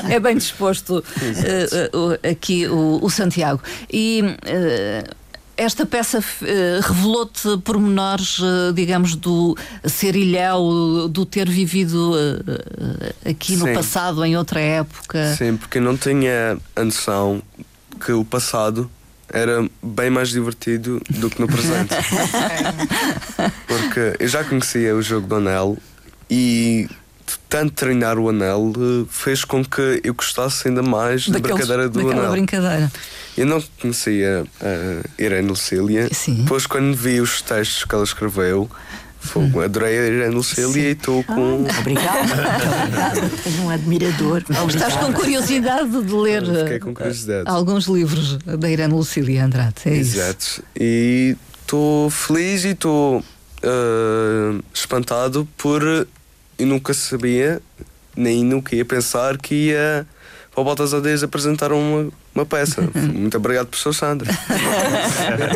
[0.08, 1.02] é bem disposto uh,
[1.96, 3.62] uh, aqui o, o, Santiago.
[3.92, 4.22] E.
[4.22, 5.21] Uh,
[5.62, 6.22] esta peça uh,
[6.82, 13.66] revelou-te pormenores, uh, digamos, do ser ilhéu, do ter vivido uh, aqui Sim.
[13.66, 15.34] no passado, em outra época?
[15.36, 17.42] Sim, porque não tinha a noção
[18.04, 18.90] que o passado
[19.32, 21.94] era bem mais divertido do que no presente.
[23.66, 25.78] porque eu já conhecia o jogo do Anel
[26.28, 26.88] e
[27.48, 28.72] tanto treinar o anel
[29.08, 32.30] fez com que eu gostasse ainda mais Daqueles, da brincadeira do anel.
[32.30, 32.92] brincadeira.
[33.36, 36.08] Eu não conhecia a Irene Lucília.
[36.12, 36.42] Sim.
[36.42, 38.68] Depois, quando vi os textos que ela escreveu,
[39.22, 39.60] Fogo.
[39.60, 39.62] Hum.
[39.62, 41.64] Adorei a Irene Lucília e estou com.
[41.70, 43.30] Ah, obrigada.
[43.44, 44.42] Tenho um admirador.
[44.68, 47.48] Estás com curiosidade de ler com curiosidade.
[47.48, 49.76] alguns livros da Irene Lucília Andrade.
[49.86, 50.40] É Exato.
[50.40, 50.62] Isso.
[50.76, 55.82] E estou feliz e estou uh, espantado por.
[56.58, 57.62] Eu nunca sabia,
[58.16, 60.06] nem nunca ia pensar que ia
[60.52, 62.82] para o Botas Adeias apresentar uma, uma peça.
[62.94, 64.30] Muito obrigado, professor Sandra.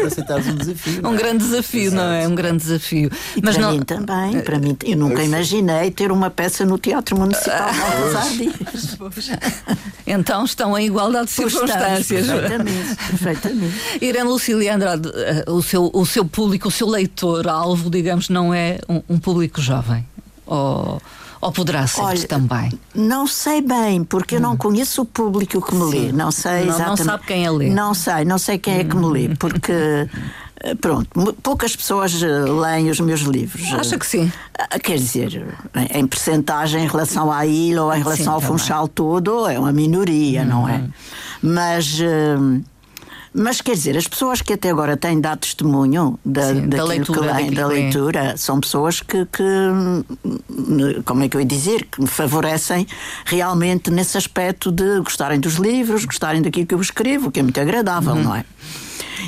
[0.07, 1.07] aceitares um desafio.
[1.07, 1.17] Um é?
[1.17, 1.97] grande desafio, Exato.
[1.97, 2.29] não é?
[2.29, 3.11] Um grande desafio.
[3.37, 3.73] E Mas para não...
[3.73, 8.99] mim também, para mim, eu nunca imaginei ter uma peça no Teatro Municipal Baltasar Dias.
[10.07, 12.27] Então estão em igualdade de circunstâncias.
[12.27, 13.75] Perfeitamente, perfeitamente.
[14.01, 18.79] Irene Lucília Andrade, eh, o seu, o seu público, o seu leitor-alvo, digamos, não é
[18.89, 20.07] um, um público jovem?
[20.47, 21.03] Ou...
[21.47, 22.73] Ou poderá ser Olha, também?
[22.93, 24.39] Não sei bem, porque hum.
[24.39, 24.57] eu não hum.
[24.57, 26.11] conheço o público que me lê.
[26.13, 26.89] Não sei não, exatamente.
[26.89, 27.71] Não sabe quem é lê.
[27.71, 29.37] Não sei, não sei quem é que me lê, hum.
[29.39, 29.73] porque.
[30.59, 31.09] Eh, pronto,
[31.45, 33.73] poucas pessoas eh, leem os meus livros.
[33.75, 34.33] Acha que sim?
[34.59, 35.47] Eh, quer dizer,
[35.95, 39.71] em percentagem em relação à ilha ou em relação sim, ao Funchal todo, é uma
[39.71, 40.47] minoria, hum.
[40.47, 40.79] não é?
[40.79, 40.91] Hum.
[41.43, 42.01] Mas.
[43.39, 47.21] Mas quer dizer, as pessoas que até agora têm dado testemunho da, Sim, da leitura,
[47.21, 52.01] que leem, da leitura são pessoas que, que, como é que eu ia dizer, que
[52.01, 52.87] me favorecem
[53.27, 57.61] realmente nesse aspecto de gostarem dos livros, gostarem daquilo que eu escrevo, que é muito
[57.61, 58.23] agradável, uhum.
[58.23, 58.45] não é?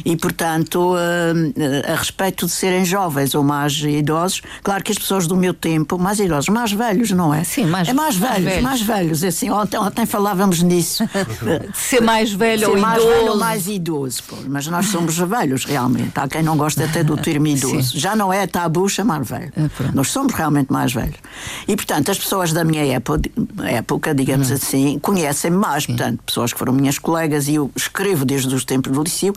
[0.04, 5.26] E, portanto, a, a respeito de serem jovens ou mais idosos, claro que as pessoas
[5.26, 7.44] do meu tempo, mais idosos, mais velhos, não é?
[7.44, 9.22] Sim, mais, é mais, velhos, velhos, mais velhos.
[9.22, 11.04] É assim, ontem, ontem falávamos nisso.
[11.74, 13.14] ser mais velho ser ou mais idoso.
[13.14, 14.36] velho ou mais idoso, pô.
[14.48, 16.12] mas nós somos velhos realmente.
[16.14, 17.82] Há quem não gosta até do termo idoso.
[17.82, 17.98] Sim.
[17.98, 19.52] Já não é tabu chamar velho.
[19.56, 21.16] É, nós somos realmente mais velhos.
[21.66, 23.20] E, portanto, as pessoas da minha época,
[23.64, 24.54] época digamos hum.
[24.54, 25.84] assim, conhecem mais.
[25.84, 25.96] Sim.
[25.96, 29.32] Portanto, pessoas que foram minhas colegas e eu escrevo desde os tempos do liceu.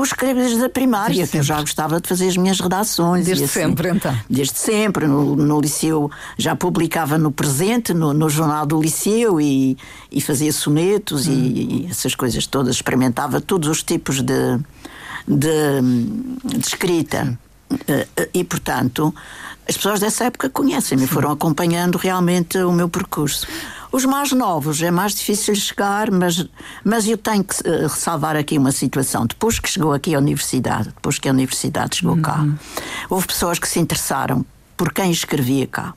[0.00, 3.26] Eu escrevo desde a primária, desde que eu já gostava de fazer as minhas redações.
[3.26, 4.18] Desde assim, sempre, então?
[4.30, 5.06] Desde sempre.
[5.06, 9.76] No, no Liceu já publicava no presente, no, no jornal do Liceu e,
[10.10, 11.32] e fazia sonetos hum.
[11.32, 12.76] e, e, essas coisas todas.
[12.76, 14.58] Experimentava todos os tipos de,
[15.28, 15.82] de,
[16.44, 17.38] de escrita.
[17.86, 19.14] Eh, eh, e, portanto,
[19.68, 23.46] as pessoas dessa época conhecem-me, foram acompanhando realmente o meu percurso.
[23.92, 26.46] Os mais novos é mais difícil chegar, mas,
[26.84, 29.26] mas eu tenho que uh, ressalvar aqui uma situação.
[29.26, 32.22] Depois que chegou aqui a universidade, depois que a universidade chegou uhum.
[32.22, 32.46] cá,
[33.08, 34.44] houve pessoas que se interessaram
[34.76, 35.94] por quem escrevia cá.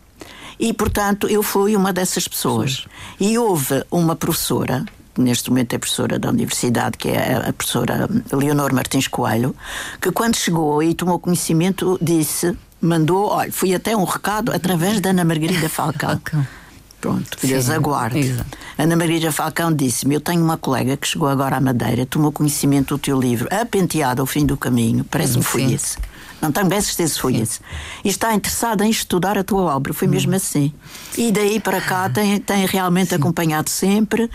[0.60, 2.86] E, portanto, eu fui uma dessas pessoas.
[3.20, 4.86] E houve uma professora
[5.18, 9.56] neste momento é professora da universidade, que é a professora Leonor Martins Coelho,
[10.02, 15.12] que quando chegou e tomou conhecimento disse, mandou, olha, fui até um recado através da
[15.12, 16.20] Ana Margarida Falcão.
[17.04, 18.20] Pronto, que Deus aguarde.
[18.20, 18.58] Exato.
[18.78, 22.96] Ana Maria Falcão disse-me: Eu tenho uma colega que chegou agora à Madeira, tomou conhecimento
[22.96, 25.98] do teu livro, a penteada ao fim do caminho, parece-me foi esse.
[26.42, 27.60] Não tenho bem certeza se foi esse.
[28.06, 29.94] E está interessada em estudar a tua obra.
[29.94, 30.36] Foi mesmo hum.
[30.36, 30.74] assim.
[31.18, 33.16] E daí para cá tem, tem realmente Sim.
[33.16, 34.30] acompanhado sempre,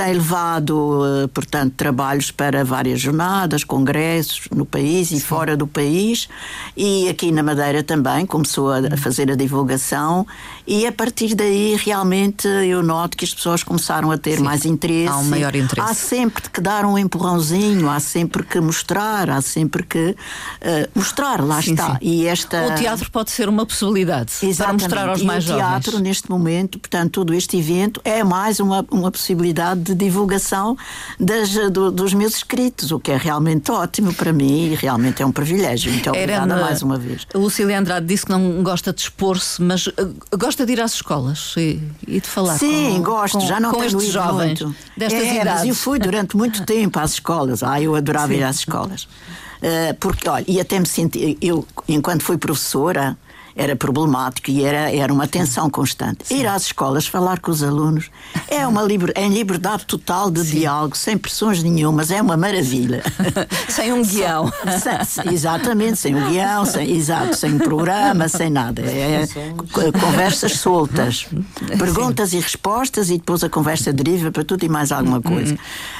[0.00, 5.20] tem levado, portanto, trabalhos para várias jornadas, congressos no país e Sim.
[5.20, 6.26] fora do país,
[6.74, 10.26] e aqui na Madeira também começou a fazer a divulgação,
[10.66, 14.42] e a partir daí realmente eu noto que as pessoas começaram a ter Sim.
[14.42, 15.08] mais interesse.
[15.08, 15.90] Há um maior interesse.
[15.90, 21.44] Há sempre que dar um empurrãozinho, há sempre que mostrar, há sempre que uh, mostrar,
[21.44, 21.90] lá sim, está.
[21.90, 21.98] Sim.
[22.00, 22.68] E esta...
[22.68, 24.88] O teatro pode ser uma possibilidade Exatamente.
[24.88, 25.62] para mostrar aos e mais jovens.
[25.62, 30.76] O teatro, neste momento, portanto, todo este evento é mais uma, uma possibilidade de divulgação
[31.18, 35.26] das, do, dos meus escritos, o que é realmente ótimo para mim e realmente é
[35.26, 35.92] um privilégio.
[35.92, 37.26] Muito obrigada mais uma vez.
[37.34, 39.92] Lucília Andrade disse que não gosta de expor-se, mas uh,
[40.38, 43.72] gosta de ir às escolas e, e de falar Sim, com, gosto, com, já não
[43.72, 44.76] com estes jovens muito.
[44.96, 45.60] destas é, idades.
[45.60, 47.62] Mas eu fui durante muito tempo às escolas.
[47.62, 48.38] Ah, eu adorava Sim.
[48.38, 49.04] ir às escolas.
[49.04, 53.16] Uh, porque, olha, e até me senti, eu, enquanto fui professora,
[53.60, 56.26] era problemático e era, era uma tensão constante.
[56.26, 56.40] Sim.
[56.40, 58.10] Ir às escolas, falar com os alunos,
[58.48, 60.60] é uma liber, é liberdade total de Sim.
[60.60, 63.02] diálogo, sem pressões nenhumas, é uma maravilha.
[63.68, 64.50] sem um guião.
[65.06, 68.82] Sem, exatamente, sem um guião, sem, exato, sem um programa, sem nada.
[68.82, 71.26] É, é conversas soltas,
[71.78, 72.38] perguntas Sim.
[72.38, 75.58] e respostas e depois a conversa deriva para tudo e mais alguma hum, coisa.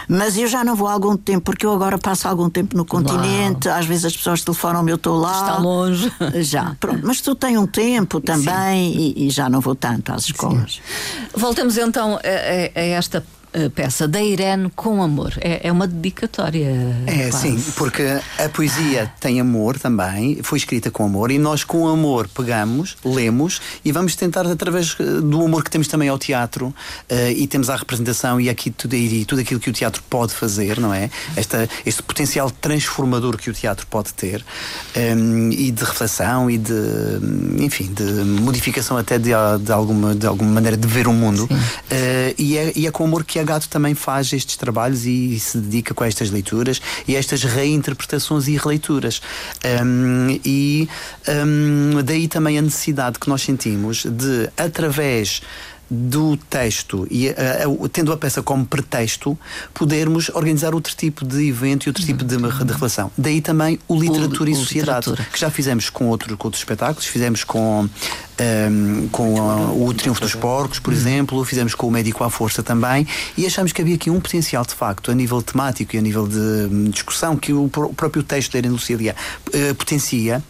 [0.08, 2.84] Mas eu já não vou há algum tempo, porque eu agora passo algum tempo no
[2.84, 3.78] continente, Uau.
[3.78, 5.32] às vezes as pessoas telefonam-me, eu estou lá.
[5.32, 6.12] Está longe.
[6.36, 7.00] Já, pronto.
[7.02, 10.74] Mas tu tens um tempo também e, e, já não vou tanto às escolas.
[10.74, 11.26] Sim.
[11.34, 13.24] Voltamos então a, a, a esta
[13.74, 15.32] peça da Irene com amor.
[15.40, 16.68] É, é uma dedicatória.
[17.06, 17.58] É, quase.
[17.58, 18.02] sim, porque
[18.38, 23.60] a poesia tem amor também, foi escrita com amor, e nós com amor pegamos, lemos
[23.84, 26.74] e vamos tentar, através eh, do amor que temos também ao teatro uh,
[27.34, 30.78] e temos à representação e, aqui tudo, e tudo aquilo que o teatro pode fazer,
[30.78, 31.10] não é?
[31.36, 34.44] Esta, este potencial transformador que o teatro pode ter
[34.96, 36.72] um, ehm, e de reflexão e de,
[37.58, 39.30] enfim, de modificação até de,
[39.62, 41.44] de, alguma, de alguma maneira de ver o mundo.
[41.44, 45.34] Uh, e, é, e é com amor que a Gato também faz estes trabalhos e,
[45.34, 49.20] e se dedica com estas leituras e estas reinterpretações e releituras.
[49.82, 50.88] Um, e
[51.28, 55.42] um, daí também a necessidade que nós sentimos de, através
[55.90, 57.34] do texto e
[57.92, 59.36] tendo a peça como pretexto,
[59.74, 63.10] podermos organizar outro tipo de evento e outro tipo de, de relação.
[63.18, 65.28] Daí também o Literatura o, e Sociedade, literatura.
[65.32, 67.88] que já fizemos com, outro, com outros espetáculos, fizemos com, um,
[68.38, 72.62] ehm, com a, o Triunfo dos Porcos, por exemplo, fizemos com o Médico à Força
[72.62, 76.02] também, e achamos que havia aqui um potencial, de facto, a nível temático e a
[76.02, 79.16] nível de hum, discussão, que o, próprio texto da Irene Lucília
[79.48, 80.42] uh, potencia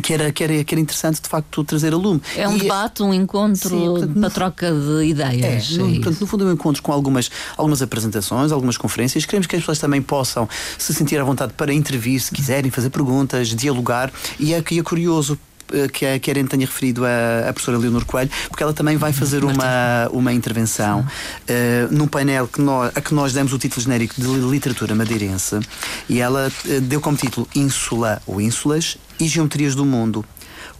[0.00, 2.20] que era, que, era, que era interessante de facto trazer a lume.
[2.36, 5.72] É um e, debate, um encontro sim, portanto, para troca de ideias.
[5.72, 9.26] É, no, é portanto, no fundo é um encontro com algumas, algumas apresentações, algumas conferências.
[9.26, 12.90] Queremos que as pessoas também possam se sentir à vontade para intervir, se quiserem, fazer
[12.90, 14.10] perguntas, dialogar.
[14.38, 15.38] E é, e é curioso
[15.92, 19.44] que a Karen tenha referido a, a professora Leonor Coelho, porque ela também vai fazer
[19.44, 24.14] uma, uma intervenção uh, num painel que nós, a que nós demos o título genérico
[24.20, 25.60] de literatura madeirense
[26.08, 30.24] e ela uh, deu como título Ínsula ou Ínsulas e Geometrias do Mundo,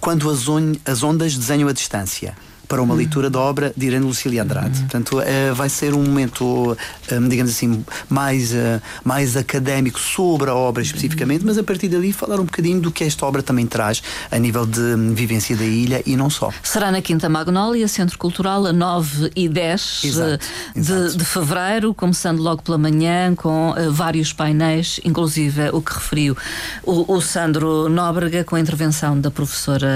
[0.00, 2.34] quando as, on as ondas desenham a distância
[2.72, 4.78] para uma leitura da obra de Irene Lucília Andrade.
[4.78, 4.86] Uhum.
[4.86, 6.76] Portanto, uh, vai ser um momento,
[7.12, 12.12] um, digamos assim, mais, uh, mais académico sobre a obra especificamente, mas a partir dali
[12.12, 15.64] falar um bocadinho do que esta obra também traz a nível de um, vivência da
[15.64, 16.50] ilha e não só.
[16.62, 20.44] Será na Quinta Magnólia, Centro Cultural, a 9 e 10 exato,
[20.74, 21.18] de, exato.
[21.18, 26.36] de, fevereiro, começando logo pela manhã, com uh, vários painéis, inclusive o que referiu
[26.82, 29.88] o, o Sandro Nóbrega, com a intervenção da professora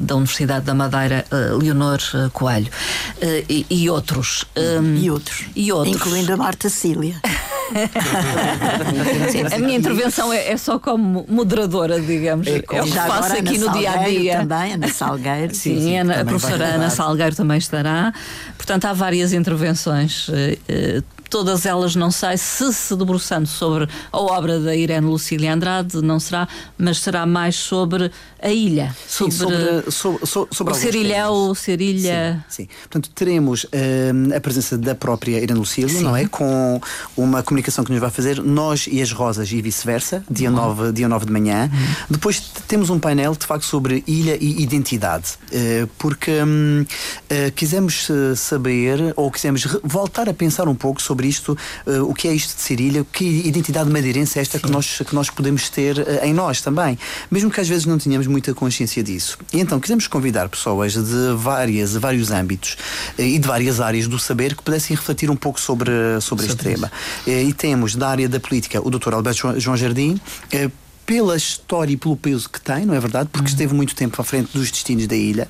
[0.00, 1.24] da Universidade da Madeira,
[1.58, 4.44] Leonor Leonor eh, Coelho uh, e, e, outros.
[4.56, 5.44] Um, e outros.
[5.56, 5.96] E outros.
[5.96, 7.16] Incluindo a Marta Cília.
[9.50, 12.46] A minha intervenção é, é, só como moderadora, digamos.
[12.46, 12.80] É, como...
[12.80, 14.38] É o que faço aqui no dia a dia.
[14.40, 15.54] Também, Ana Salgueiro.
[15.54, 18.12] Sim, sim, sim a, a professora Ana Salgueiro também estará.
[18.58, 20.28] Portanto, há várias intervenções.
[20.28, 21.02] Uh,
[21.32, 26.20] todas elas, não sei se se debruçando sobre a obra da Irene Lucília Andrade, não
[26.20, 28.10] será, mas será mais sobre
[28.42, 28.94] a ilha.
[29.08, 32.44] Sobre, sim, sobre, sobre, sobre, sobre o Serilhão, Serilha.
[32.50, 32.68] Sim, sim.
[32.82, 36.26] Portanto, teremos uh, a presença da própria Irene Lucília, não é?
[36.26, 36.78] Com
[37.16, 40.56] uma comunicação que nos vai fazer, nós e as Rosas e vice-versa, dia, uhum.
[40.56, 41.70] 9, dia 9 de manhã.
[41.72, 42.06] Uhum.
[42.10, 45.38] Depois temos um painel, de facto, sobre ilha e identidade.
[45.50, 46.86] Uh, porque um, uh,
[47.30, 52.14] eh, quisemos saber, ou quisemos voltar a pensar um pouco sobre sobre isto, uh, o
[52.14, 55.30] que é isto de ser ilha, que identidade madeirense é esta que nós, que nós
[55.30, 56.98] podemos ter uh, em nós também,
[57.30, 59.38] mesmo que às vezes não tenhamos muita consciência disso.
[59.52, 62.76] E então quisemos convidar pessoas de várias, vários âmbitos
[63.18, 66.56] uh, e de várias áreas do saber que pudessem refletir um pouco sobre, sobre este
[66.56, 66.90] tema.
[67.26, 69.14] e temos da área da política o Dr.
[69.14, 70.20] Alberto João Jardim
[71.04, 73.28] pela história e pelo peso que tem, não é verdade?
[73.30, 73.52] Porque uhum.
[73.52, 75.48] esteve muito tempo à frente dos destinos da ilha.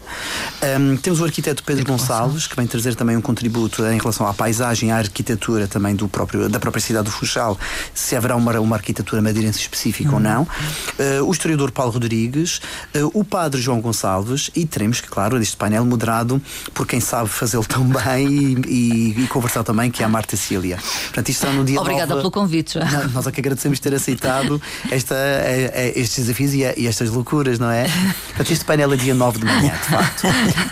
[0.79, 4.33] Um, temos o arquiteto Pedro Gonçalves, que vem trazer também um contributo em relação à
[4.33, 7.59] paisagem, à arquitetura também do próprio, da própria cidade do Funchal,
[7.95, 10.17] se haverá uma, uma arquitetura madeirense específica uhum.
[10.17, 10.43] ou não.
[10.43, 12.61] Uh, o historiador Paulo Rodrigues,
[12.97, 16.41] uh, o padre João Gonçalves e teremos, claro, este painel moderado
[16.73, 20.37] por quem sabe fazê-lo tão bem e, e, e, conversar também, que é a Marta
[20.37, 20.79] Cília.
[21.05, 22.79] Portanto, isto está no dia Obrigada pelo convite.
[23.13, 24.61] Nós é que agradecemos ter aceitado
[24.91, 25.15] esta
[25.95, 27.87] estes desafios e, e, estas loucuras, não é?
[28.29, 30.23] Portanto, este painel é dia 9 de manhã, de facto.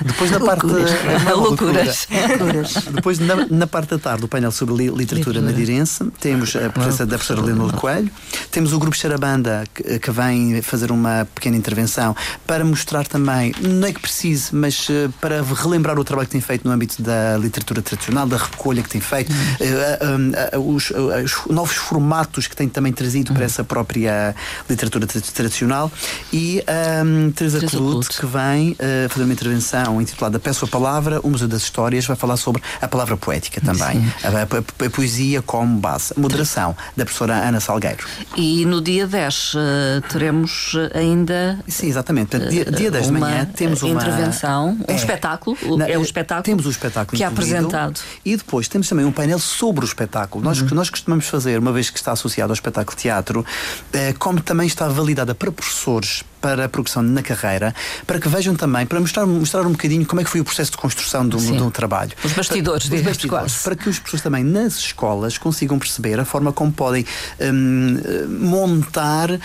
[0.04, 0.66] Depois na parte.
[0.66, 2.08] É loucuras.
[2.38, 2.74] loucuras.
[2.92, 7.06] Depois, na, na, parte da tarde, o painel sobre li, literatura madeirença, temos a presença
[7.06, 8.10] da professora Leonor Coelho,
[8.50, 12.14] temos o grupo Charabanda, que, que vem fazer uma pequena intervenção
[12.46, 16.40] para mostrar também, não é que precise, mas uh, para relembrar o trabalho que tem
[16.40, 21.46] feito no âmbito da literatura tradicional, da recolha que tem feito, uh, uh, os, os,
[21.48, 24.34] novos formatos que tem também trazido para essa própria
[24.68, 25.90] literatura tradicional,
[26.32, 26.62] e
[27.04, 31.48] um, Teresa Clute, que vem uh, fazer uma intervenção intitulada Peço a Palavra, o Museu
[31.48, 36.12] das Histórias, vai falar sobre a palavra poética também, a, a, a, poesia como base,
[36.16, 38.06] a moderação da professora Ana Salgueiro.
[38.36, 41.58] E no dia 10 uh, eh, teremos ainda.
[41.66, 42.38] Sim, exatamente.
[42.38, 46.44] dia, dia 10 de manhã temos uma intervenção, um é, espetáculo, na, é um espetáculo.
[46.44, 48.00] Temos o espetáculo que é apresentado.
[48.24, 50.44] E depois temos também um painel sobre o espetáculo.
[50.44, 50.68] Nós, uhum.
[50.72, 53.44] nós costumamos fazer, uma vez que está associado ao espetáculo teatro,
[53.92, 57.74] eh, como também está validada para professores para a progressão na carreira,
[58.06, 60.72] para que vejam também, para mostrar, mostrar um bocadinho como é que foi o processo
[60.72, 62.12] de construção do, do trabalho.
[62.24, 66.24] Os bastidores, para, os bastidores para que as pessoas também nas escolas consigam perceber a
[66.24, 67.04] forma como podem
[67.40, 69.38] um, montar uh,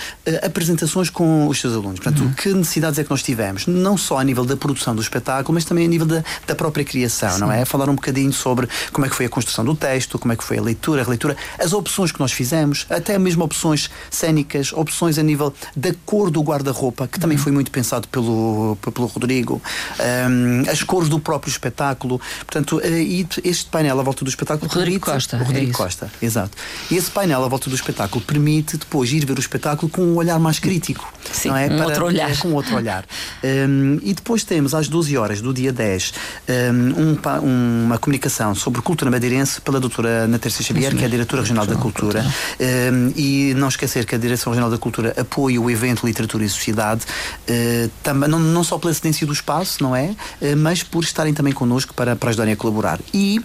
[0.44, 2.00] apresentações com os seus alunos.
[2.00, 2.34] Portanto, uhum.
[2.34, 5.66] que necessidades é que nós tivemos, não só a nível da produção do espetáculo, mas
[5.66, 7.40] também a nível da, da própria criação, Sim.
[7.42, 7.66] não é?
[7.66, 10.44] Falar um bocadinho sobre como é que foi a construção do texto, como é que
[10.44, 15.18] foi a leitura, a releitura, as opções que nós fizemos, até mesmo opções cênicas, opções
[15.18, 19.62] a nível da cor do guarda-roupa roupa, que também foi muito pensado pelo, pelo Rodrigo,
[20.00, 22.22] um, as cores do próprio espetáculo.
[22.40, 24.70] Portanto, uh, e este painel à volta do espetáculo.
[24.72, 25.38] O Rodrigo permite, Costa.
[25.38, 26.58] O Rodrigo é Costa, exato.
[26.92, 30.16] E esse painel à volta do espetáculo permite depois ir ver o espetáculo com um
[30.16, 31.12] olhar mais crítico.
[31.32, 31.66] Sim, não é?
[31.66, 32.32] um Para, outro olhar.
[32.32, 33.06] É, com outro olhar.
[33.44, 36.14] Um, e depois temos às 12 horas do dia 10
[36.74, 41.66] um, uma comunicação sobre cultura madeirense pela doutora Natércia Xavier, que é a diretora regional
[41.66, 42.26] da cultura.
[43.16, 46.75] e não esquecer que a Direção Regional da Cultura apoia o evento Literatura e Sociedade
[46.76, 47.06] cidade,
[47.48, 50.14] eh, também, não, não só pela cedência do espaço, não é?
[50.42, 53.00] Eh, mas por estarem também connosco para, para ajudarem a colaborar.
[53.14, 53.42] E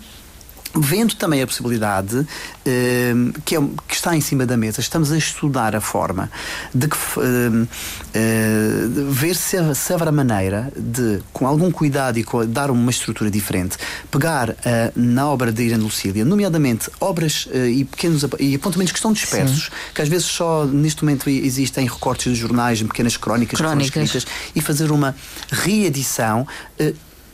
[0.74, 2.24] Vendo também a possibilidade
[2.64, 3.12] eh,
[3.44, 6.30] que, é, que, está em cima da mesa, estamos a estudar a forma
[6.72, 7.66] de, que, eh,
[8.14, 12.90] eh, de ver se, se haverá maneira de, com algum cuidado e com, dar uma
[12.90, 13.76] estrutura diferente,
[14.10, 14.54] pegar
[14.94, 19.70] na obra de Irene Lucília, nomeadamente obras e pequenos e apontamentos que estão dispersos, Sim.
[19.94, 23.88] que às vezes só neste momento existem recortes dos jornais, pequenas crónicas, crónicas.
[23.88, 25.14] que foram escritas, e fazer uma
[25.50, 26.46] reedição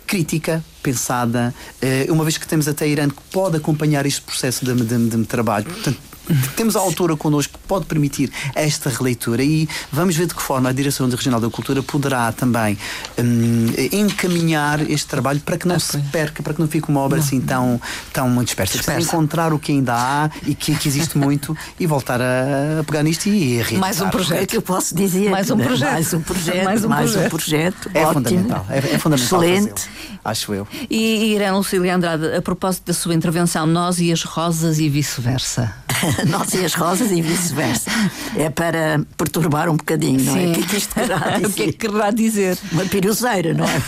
[0.07, 4.75] crítica, pensada, eh, uma vez que temos até Irã que pode acompanhar este processo de,
[4.75, 5.67] de, de trabalho.
[5.67, 5.99] Portanto,
[6.57, 10.69] temos a autora connosco que pode permitir esta releitura e vamos ver de que forma
[10.69, 12.79] a Direção Regional da Cultura poderá também
[13.19, 17.01] um, encaminhar este trabalho para que não ah, se perca, para que não fique uma
[17.01, 17.25] obra não.
[17.25, 17.81] assim tão,
[18.13, 18.77] tão dispersa.
[18.77, 19.09] dispersa.
[19.09, 23.29] Encontrar o que ainda há e que, que existe muito e voltar a, pegar nisto
[23.29, 24.43] e, a Mais um projeto.
[24.43, 25.31] É que eu posso dizer.
[25.31, 25.93] Mais um projeto.
[25.93, 26.65] Mais um projeto.
[26.65, 27.27] Mais um, mais projeto.
[27.27, 27.91] um projeto.
[27.95, 28.25] É Ótimo.
[28.25, 28.67] fundamental.
[28.69, 29.43] É, é fundamental.
[29.43, 29.89] Excelente.
[30.25, 30.67] Acho eu.
[30.91, 35.86] E Irene Lucília Andrade, a propósito da sua intervenção, nós e as rosas e vice-versa.
[36.29, 37.91] nós e as rosas e vice-versa.
[38.37, 40.47] É para perturbar um bocadinho, não é?
[40.47, 41.47] O que é que isto querrá dizer?
[41.47, 42.59] o que é que querrá dizer?
[42.73, 43.83] Uma piruzeira, não é?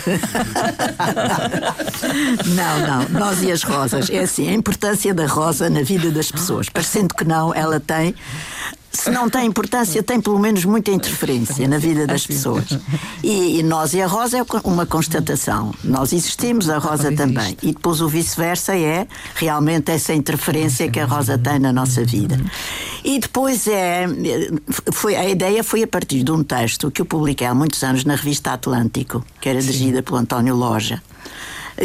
[2.45, 3.09] não, não.
[3.09, 4.09] Nós e as rosas.
[4.09, 6.69] É assim, a importância da rosa na vida das pessoas.
[6.69, 8.15] Parecendo que não, ela tem
[8.91, 12.65] se não tem importância, tem pelo menos muita interferência na vida das pessoas.
[13.23, 15.73] E, e nós e a Rosa é uma constatação.
[15.83, 17.55] Nós existimos, a Rosa também.
[17.61, 22.39] E depois o vice-versa é realmente essa interferência que a Rosa tem na nossa vida.
[23.03, 24.05] E depois é.
[24.91, 28.03] Foi, a ideia foi a partir de um texto que eu publiquei há muitos anos
[28.05, 31.01] na revista Atlântico, que era dirigida pelo António Loja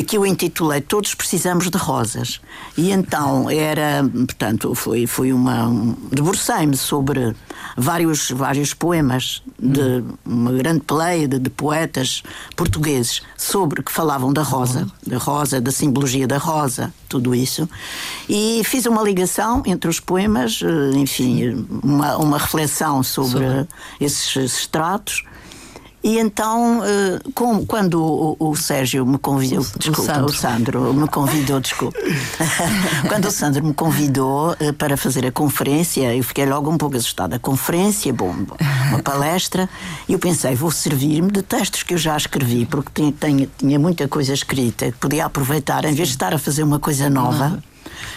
[0.02, 2.40] que eu intitulei Todos Precisamos de Rosas.
[2.76, 5.70] E então era, portanto, foi, foi uma.
[6.10, 7.34] debrucei-me sobre
[7.76, 12.22] vários, vários poemas de uma grande pleia de, de, poetas
[12.56, 17.68] portugueses sobre que falavam da rosa, da rosa, da simbologia da rosa, tudo isso.
[18.28, 23.68] E fiz uma ligação entre os poemas, eh, enfim, uma, uma reflexão sobre, sobre.
[24.00, 25.22] esses extratos
[26.04, 30.26] E então, uh, com, quando o, o, Sérgio me convidou, o, desculpa, o Sandro.
[30.26, 30.92] o Sandro.
[30.92, 31.98] me convidou, desculpa,
[33.08, 36.94] quando o Sandro me convidou uh, para fazer a conferência, eu fiquei logo um pouco
[36.94, 37.36] assustada.
[37.36, 38.36] A conferência, bom,
[38.90, 39.66] uma palestra,
[40.06, 43.78] e eu pensei, vou servir-me de textos que eu já escrevi, porque tinha, tinha, tinha
[43.78, 47.64] muita coisa escrita, podia aproveitar, em vez de estar a fazer uma coisa nova.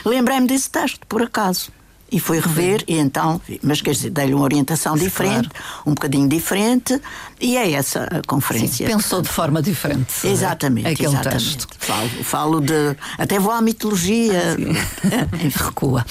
[0.03, 1.71] Lembrei-me desse texto, por acaso.
[2.09, 5.83] E foi rever, e então, mas quer dizer, dei-lhe uma orientação diferente, claro.
[5.85, 7.01] um bocadinho diferente,
[7.39, 8.87] e é essa a conferência.
[8.87, 10.25] Sim, pensou de forma diferente.
[10.25, 11.57] Exatamente, aquele exatamente.
[11.57, 11.67] texto.
[11.79, 12.95] Falo, falo de.
[13.17, 14.55] Até vou à mitologia.
[15.53, 16.05] Recua.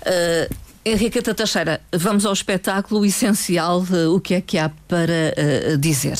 [0.00, 3.82] Uh, Henriqueta Teixeira, vamos ao espetáculo essencial.
[3.82, 5.34] Uh, o que é que há para
[5.72, 6.16] uh, dizer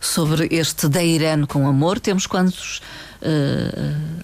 [0.00, 1.98] sobre este Da Irene com Amor?
[1.98, 2.80] Temos quantos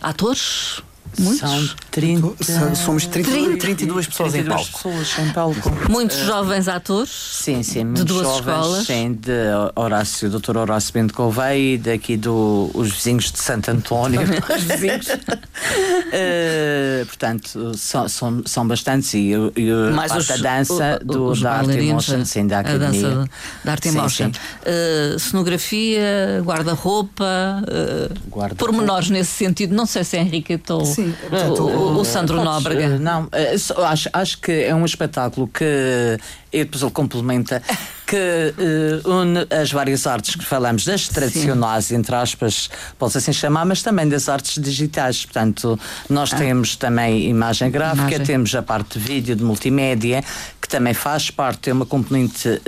[0.00, 0.82] atores?
[1.18, 1.40] Muitos?
[1.40, 2.74] São 30...
[2.74, 4.72] Somos 30, 30, 32 pessoas 32 em palco.
[4.72, 5.72] pessoas em palco.
[5.90, 7.10] Muitos uh, jovens atores?
[7.10, 7.92] Sim, sim.
[7.92, 8.86] De duas jovens, escolas?
[8.86, 9.32] Sim, de
[9.74, 10.56] Horácio, Dr.
[10.58, 14.20] Horácio Bento Gouveia e daqui dos do, vizinhos de Santo António.
[14.56, 15.06] Os vizinhos.
[15.08, 21.40] uh, portanto, são, são, são bastantes e, e Mais os, a dança o, do, os
[21.40, 22.88] da Arte e Motion, sim, da Academia.
[22.88, 23.30] A dança
[23.64, 24.30] da Arte e Motion.
[24.30, 29.74] Uh, cenografia, guarda-roupa, uh, guarda pormenores nesse sentido.
[29.74, 30.84] Não sei se é Henrique ou...
[31.12, 32.98] Sim portanto, o, o, Sandro Nóbrega.
[32.98, 33.54] Não, eh,
[33.84, 36.18] acho, acho que é um espetáculo que
[36.52, 37.62] e depois ele complementa
[38.06, 41.96] que uh, une as várias artes que falamos, das tradicionais, Sim.
[41.96, 45.24] entre aspas, posso assim chamar, mas também das artes digitais.
[45.26, 45.78] Portanto,
[46.08, 46.36] nós ah.
[46.36, 48.26] temos também imagem gráfica, imagem.
[48.26, 50.24] temos a parte de vídeo, de multimédia,
[50.66, 52.60] que também faz parte, é uma componente uh,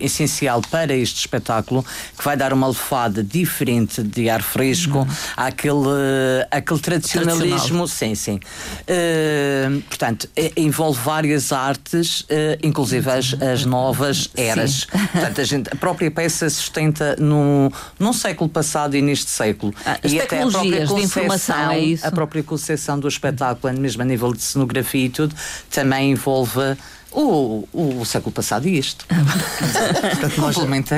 [0.00, 1.82] essencial para este espetáculo,
[2.16, 5.06] que vai dar uma lefada diferente de ar fresco uhum.
[5.34, 7.88] àquele, uh, àquele tradicionalismo.
[7.88, 8.38] Sim, sim.
[8.82, 12.26] Uh, portanto, envolve várias artes,
[12.62, 14.86] inclusive as, as novas eras.
[14.90, 15.06] Sim.
[15.12, 19.74] Portanto, a, gente, a própria peça sustenta no, num século passado e neste século.
[19.86, 21.78] Ah, e até a própria informação é?
[22.02, 25.34] A própria concepção do espetáculo, mesmo a nível de cenografia e tudo,
[25.70, 26.76] também envolve
[27.12, 29.06] o, o, século passado e isto.
[29.08, 30.56] Portanto, nós,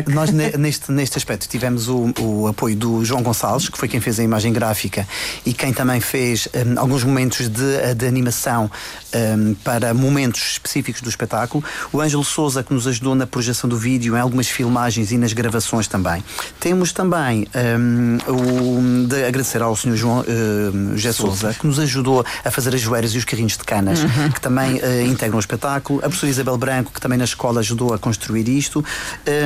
[0.08, 4.18] nós neste, neste aspecto tivemos o, o, apoio do João Gonçalves, que foi quem fez
[4.18, 5.06] a imagem gráfica
[5.46, 8.70] e quem também fez um, alguns momentos de, de animação
[9.14, 11.62] um, para momentos específicos do espetáculo.
[11.92, 15.32] O Ângelo Souza, que nos ajudou na projeção do vídeo, em algumas filmagens e nas
[15.32, 16.24] gravações também.
[16.58, 17.46] Temos também
[17.78, 19.94] um, o, de agradecer ao Sr.
[19.94, 23.64] João uh, José Souza, que nos ajudou a fazer as joelhas e os carrinhos de
[23.64, 24.30] canas, uhum.
[24.30, 27.94] que também uh, integram o espetáculo a professora Isabel Branco, que também na escola ajudou
[27.94, 28.84] a construir isto,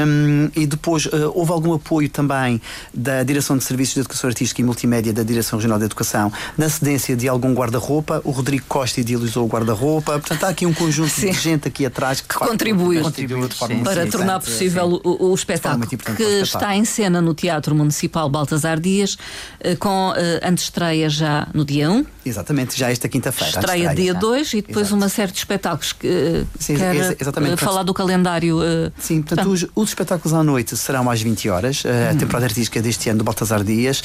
[0.06, 2.60] um, e depois uh, houve algum apoio também
[2.92, 6.68] da Direção de Serviços de Educação Artística e Multimédia da Direção Regional de Educação na
[6.68, 8.20] cedência de algum guarda-roupa.
[8.24, 10.18] O Rodrigo Costa idealizou o guarda-roupa.
[10.18, 11.30] Portanto, há aqui um conjunto sim.
[11.30, 15.00] de gente aqui atrás que, que contribuiu, contribuiu de forma para sim, tornar sim, possível
[15.04, 20.14] o, o, espetáculo que está em cena no Teatro Municipal Baltasar Dias, uh, com uh,
[20.42, 22.06] antestreia já no dia 1.
[22.24, 23.60] Exatamente, já esta quinta-feira.
[23.60, 24.96] Estreia dia 2 e depois Exato.
[24.96, 27.64] uma série de espetáculos que Sim, quer exatamente.
[27.64, 28.58] falar do calendário.
[28.58, 31.82] Uh, Sim, portanto, os, os, espetáculos à noite serão às 20 horas.
[31.84, 31.88] Hum.
[32.10, 34.02] A temporada artística deste ano do Baltasar Dias.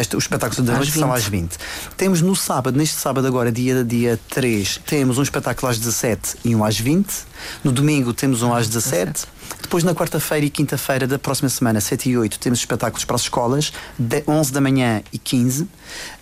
[0.00, 1.00] Este, os espetáculos da noite 20.
[1.00, 1.56] são às 20.
[1.96, 6.54] Temos no sábado, neste sábado agora, dia, dia 3, temos um espetáculo às 17 e
[6.54, 7.06] um às 20.
[7.62, 9.26] No domingo temos um às 17.
[9.60, 13.22] Depois, na quarta-feira e quinta-feira da próxima semana, 7 e 8, temos espetáculos para as
[13.22, 15.66] escolas, de 11 da manhã e 15.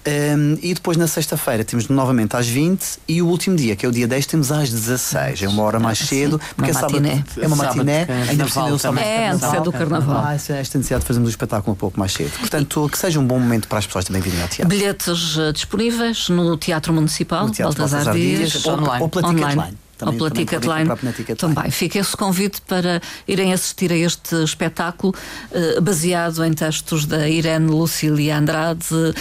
[0.06, 2.98] Um, e depois, na sexta-feira, temos novamente às 20.
[3.08, 5.42] E o último dia, que é o dia 10, temos às 16.
[5.42, 7.06] É uma hora mais ah, cedo, porque é sábado.
[7.40, 8.06] É uma matiné.
[8.28, 10.24] Ainda por cima é, antes é do carnaval.
[10.26, 12.32] Ah, esta necessidade de fazermos o espetáculo um pouco mais cedo.
[12.38, 14.68] Portanto, que seja um bom momento para as pessoas também virem ao teatro.
[14.68, 19.02] Bilhetes uh, disponíveis no Teatro Municipal, no Teatro Baltasar Dias, Dias ou, online.
[19.02, 19.83] ou pela Ticketline.
[20.04, 21.36] Também, ou pela Ticketline.
[21.36, 21.70] Também.
[21.70, 25.14] Fica esse convite para irem assistir a este espetáculo
[25.50, 29.14] uh, baseado em textos da Irene Lucília Andrade, uh,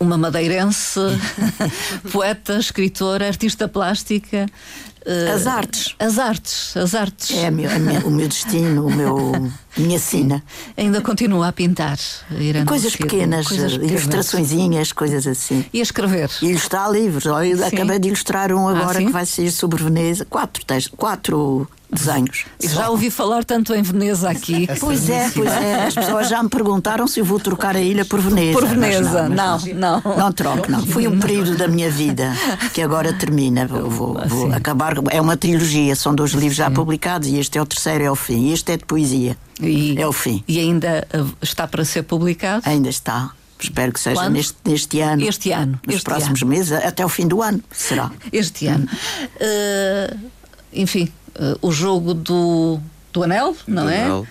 [0.00, 1.00] uma madeirense,
[2.12, 4.46] poeta, escritora, artista plástica.
[5.06, 5.94] Uh, as artes.
[5.98, 7.36] As artes, as artes.
[7.36, 9.32] É, meu, é o meu destino, o meu,
[9.76, 10.42] minha sina.
[10.76, 11.98] Ainda continua a pintar.
[12.30, 15.64] A coisas pequenas, coisas pequenas, ilustraçõezinhas, coisas assim.
[15.72, 16.30] E a escrever.
[16.42, 17.24] E ilustrar livros.
[17.24, 20.24] Eu acabei de ilustrar um ah, agora ah, que vai ser sobre Veneza.
[20.24, 22.44] Quatro, textos, quatro desenhos.
[22.60, 24.68] Já ouvi falar tanto em Veneza aqui.
[24.78, 25.86] pois é, pois é.
[25.86, 28.58] As pessoas já me perguntaram se eu vou trocar a ilha por Veneza.
[28.58, 30.16] Por Veneza, não, não, não.
[30.16, 30.86] Não troco, não.
[30.86, 32.32] Foi um período da minha vida
[32.72, 33.66] que agora termina.
[33.66, 34.94] Vou, vou, vou acabar.
[35.10, 38.16] É uma trilogia, são dois livros já publicados e este é o terceiro, é o
[38.16, 38.48] fim.
[38.48, 39.36] E este é de poesia.
[39.60, 40.44] E, é o fim.
[40.46, 42.62] E ainda uh, está para ser publicado?
[42.64, 43.32] Ainda está.
[43.60, 45.22] Espero que seja neste, neste ano.
[45.24, 45.80] Este ano.
[45.84, 46.50] Nos este próximos ano.
[46.50, 48.10] meses, até o fim do ano, será.
[48.32, 48.86] Este ano.
[49.34, 50.16] Uh,
[50.72, 52.80] enfim, uh, o jogo do,
[53.12, 54.04] do anel, não do é?
[54.04, 54.26] Anel.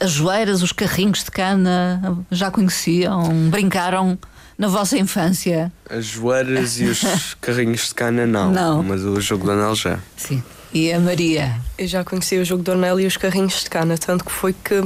[0.00, 4.18] as joeiras, os carrinhos de cana, já conheciam, brincaram
[4.58, 5.70] na vossa infância?
[5.88, 7.02] As joeiras e os
[7.40, 8.82] carrinhos de cana não, não.
[8.82, 9.98] mas o jogo do anel já.
[10.16, 10.42] Sim.
[10.72, 11.54] E a Maria?
[11.78, 14.52] Eu já conheci o jogo do anel e os carrinhos de cana, tanto que foi
[14.52, 14.82] que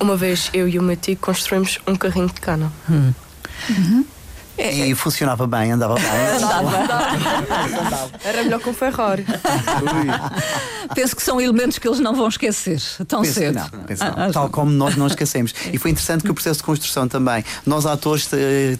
[0.00, 2.72] uma vez eu e o meu tio construímos um carrinho de cana.
[2.90, 3.12] Hum.
[3.70, 4.04] Uhum.
[4.58, 6.04] E funcionava bem, andava bem.
[6.36, 6.68] andava.
[6.68, 8.10] andava.
[8.24, 9.24] Era melhor que um Ferrari.
[10.94, 13.54] Penso que são elementos que eles não vão esquecer tão penso cedo.
[13.54, 14.14] Não, penso não.
[14.16, 15.52] Ah, Tal como nós não esquecemos.
[15.72, 17.44] E foi interessante que o processo de construção também.
[17.64, 18.28] Nós, atores,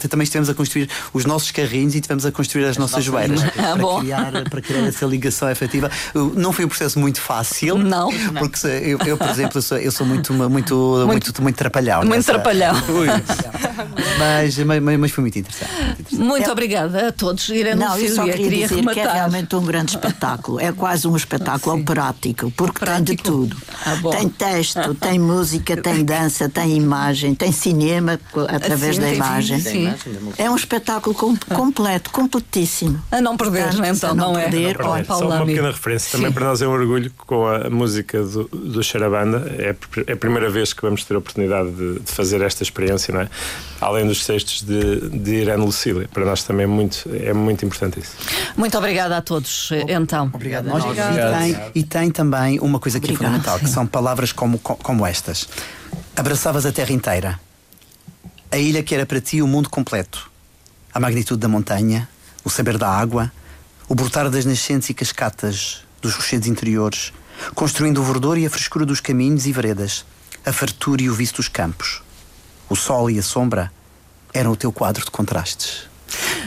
[0.08, 3.42] também estivemos a construir os nossos carrinhos e estivemos a construir as, as nossas joelhas.
[3.42, 5.90] Ah, para, criar, para criar essa ligação efetiva.
[6.14, 7.76] Não foi um processo muito fácil.
[7.78, 8.10] Não.
[8.38, 11.98] Porque eu, eu por exemplo, eu sou, eu sou muito, muito, muito, muito, muito trapalhão.
[12.00, 12.34] Muito nessa...
[12.34, 12.74] trapalhão.
[14.18, 15.65] mas, mas, mas foi muito interessante.
[16.12, 16.52] Muito é...
[16.52, 17.48] obrigada a todos.
[17.48, 18.94] Irene Não, eu só queria, queria dizer rematar.
[18.94, 20.60] que é realmente um grande espetáculo.
[20.60, 23.06] É quase um espetáculo operático, porque Prático.
[23.06, 23.56] tem de tudo.
[23.84, 29.60] Ah, tem texto, tem música, tem dança, tem imagem, tem cinema através assim, da imagem.
[29.60, 29.94] Sim.
[30.38, 33.02] É um espetáculo com, completo, completíssimo.
[33.10, 34.82] A não perder, Portanto, não então, não, perder, é?
[34.82, 35.06] Não perder.
[35.06, 36.12] Só uma pequena referência.
[36.12, 36.34] Também Sim.
[36.34, 39.52] para nós é um orgulho com a música do, do Charabanda.
[39.58, 39.74] É,
[40.06, 43.22] é a primeira vez que vamos ter a oportunidade de, de fazer esta experiência, não
[43.22, 43.28] é?
[43.80, 46.08] Além dos textos de, de Irene Lucília.
[46.08, 48.12] Para nós também é muito, é muito importante isso.
[48.56, 50.30] Muito obrigada a todos, então.
[50.32, 50.66] Obrigado.
[50.66, 51.14] Nós, Obrigado.
[51.14, 55.06] E, tem, e tem também uma coisa que é fundamental, que são palavras como, como
[55.06, 55.48] estas.
[56.16, 57.40] Abraçavas a terra inteira.
[58.50, 60.30] A ilha que era para ti o mundo completo.
[60.94, 62.08] A magnitude da montanha,
[62.42, 63.30] o saber da água,
[63.88, 67.12] o brotar das nascentes e cascatas dos rochedos interiores,
[67.54, 70.04] construindo o verdor e a frescura dos caminhos e veredas,
[70.44, 72.02] a fartura e o vício dos campos.
[72.68, 73.70] O sol e a sombra
[74.32, 75.86] eram o teu quadro de contrastes.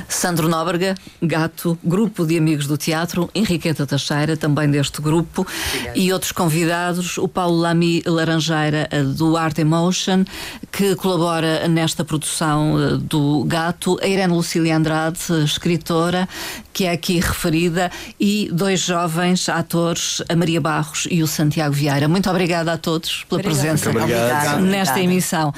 [0.08, 5.46] Sandro Nóbrega, Gato, grupo de amigos do teatro, Henriqueta Teixeira, também deste grupo,
[5.76, 5.98] Obrigado.
[5.98, 10.24] e outros convidados, o Paulo Lamy Laranjeira, do Art Emotion,
[10.72, 16.28] que colabora nesta produção do Gato, a Irene Lucília Andrade, escritora,
[16.74, 22.08] que é aqui referida, e dois jovens atores, a Maria Barros e o Santiago Vieira.
[22.08, 23.62] Muito obrigada a todos pela Obrigada.
[23.70, 24.62] presença Obrigado.
[24.62, 25.54] nesta emissão.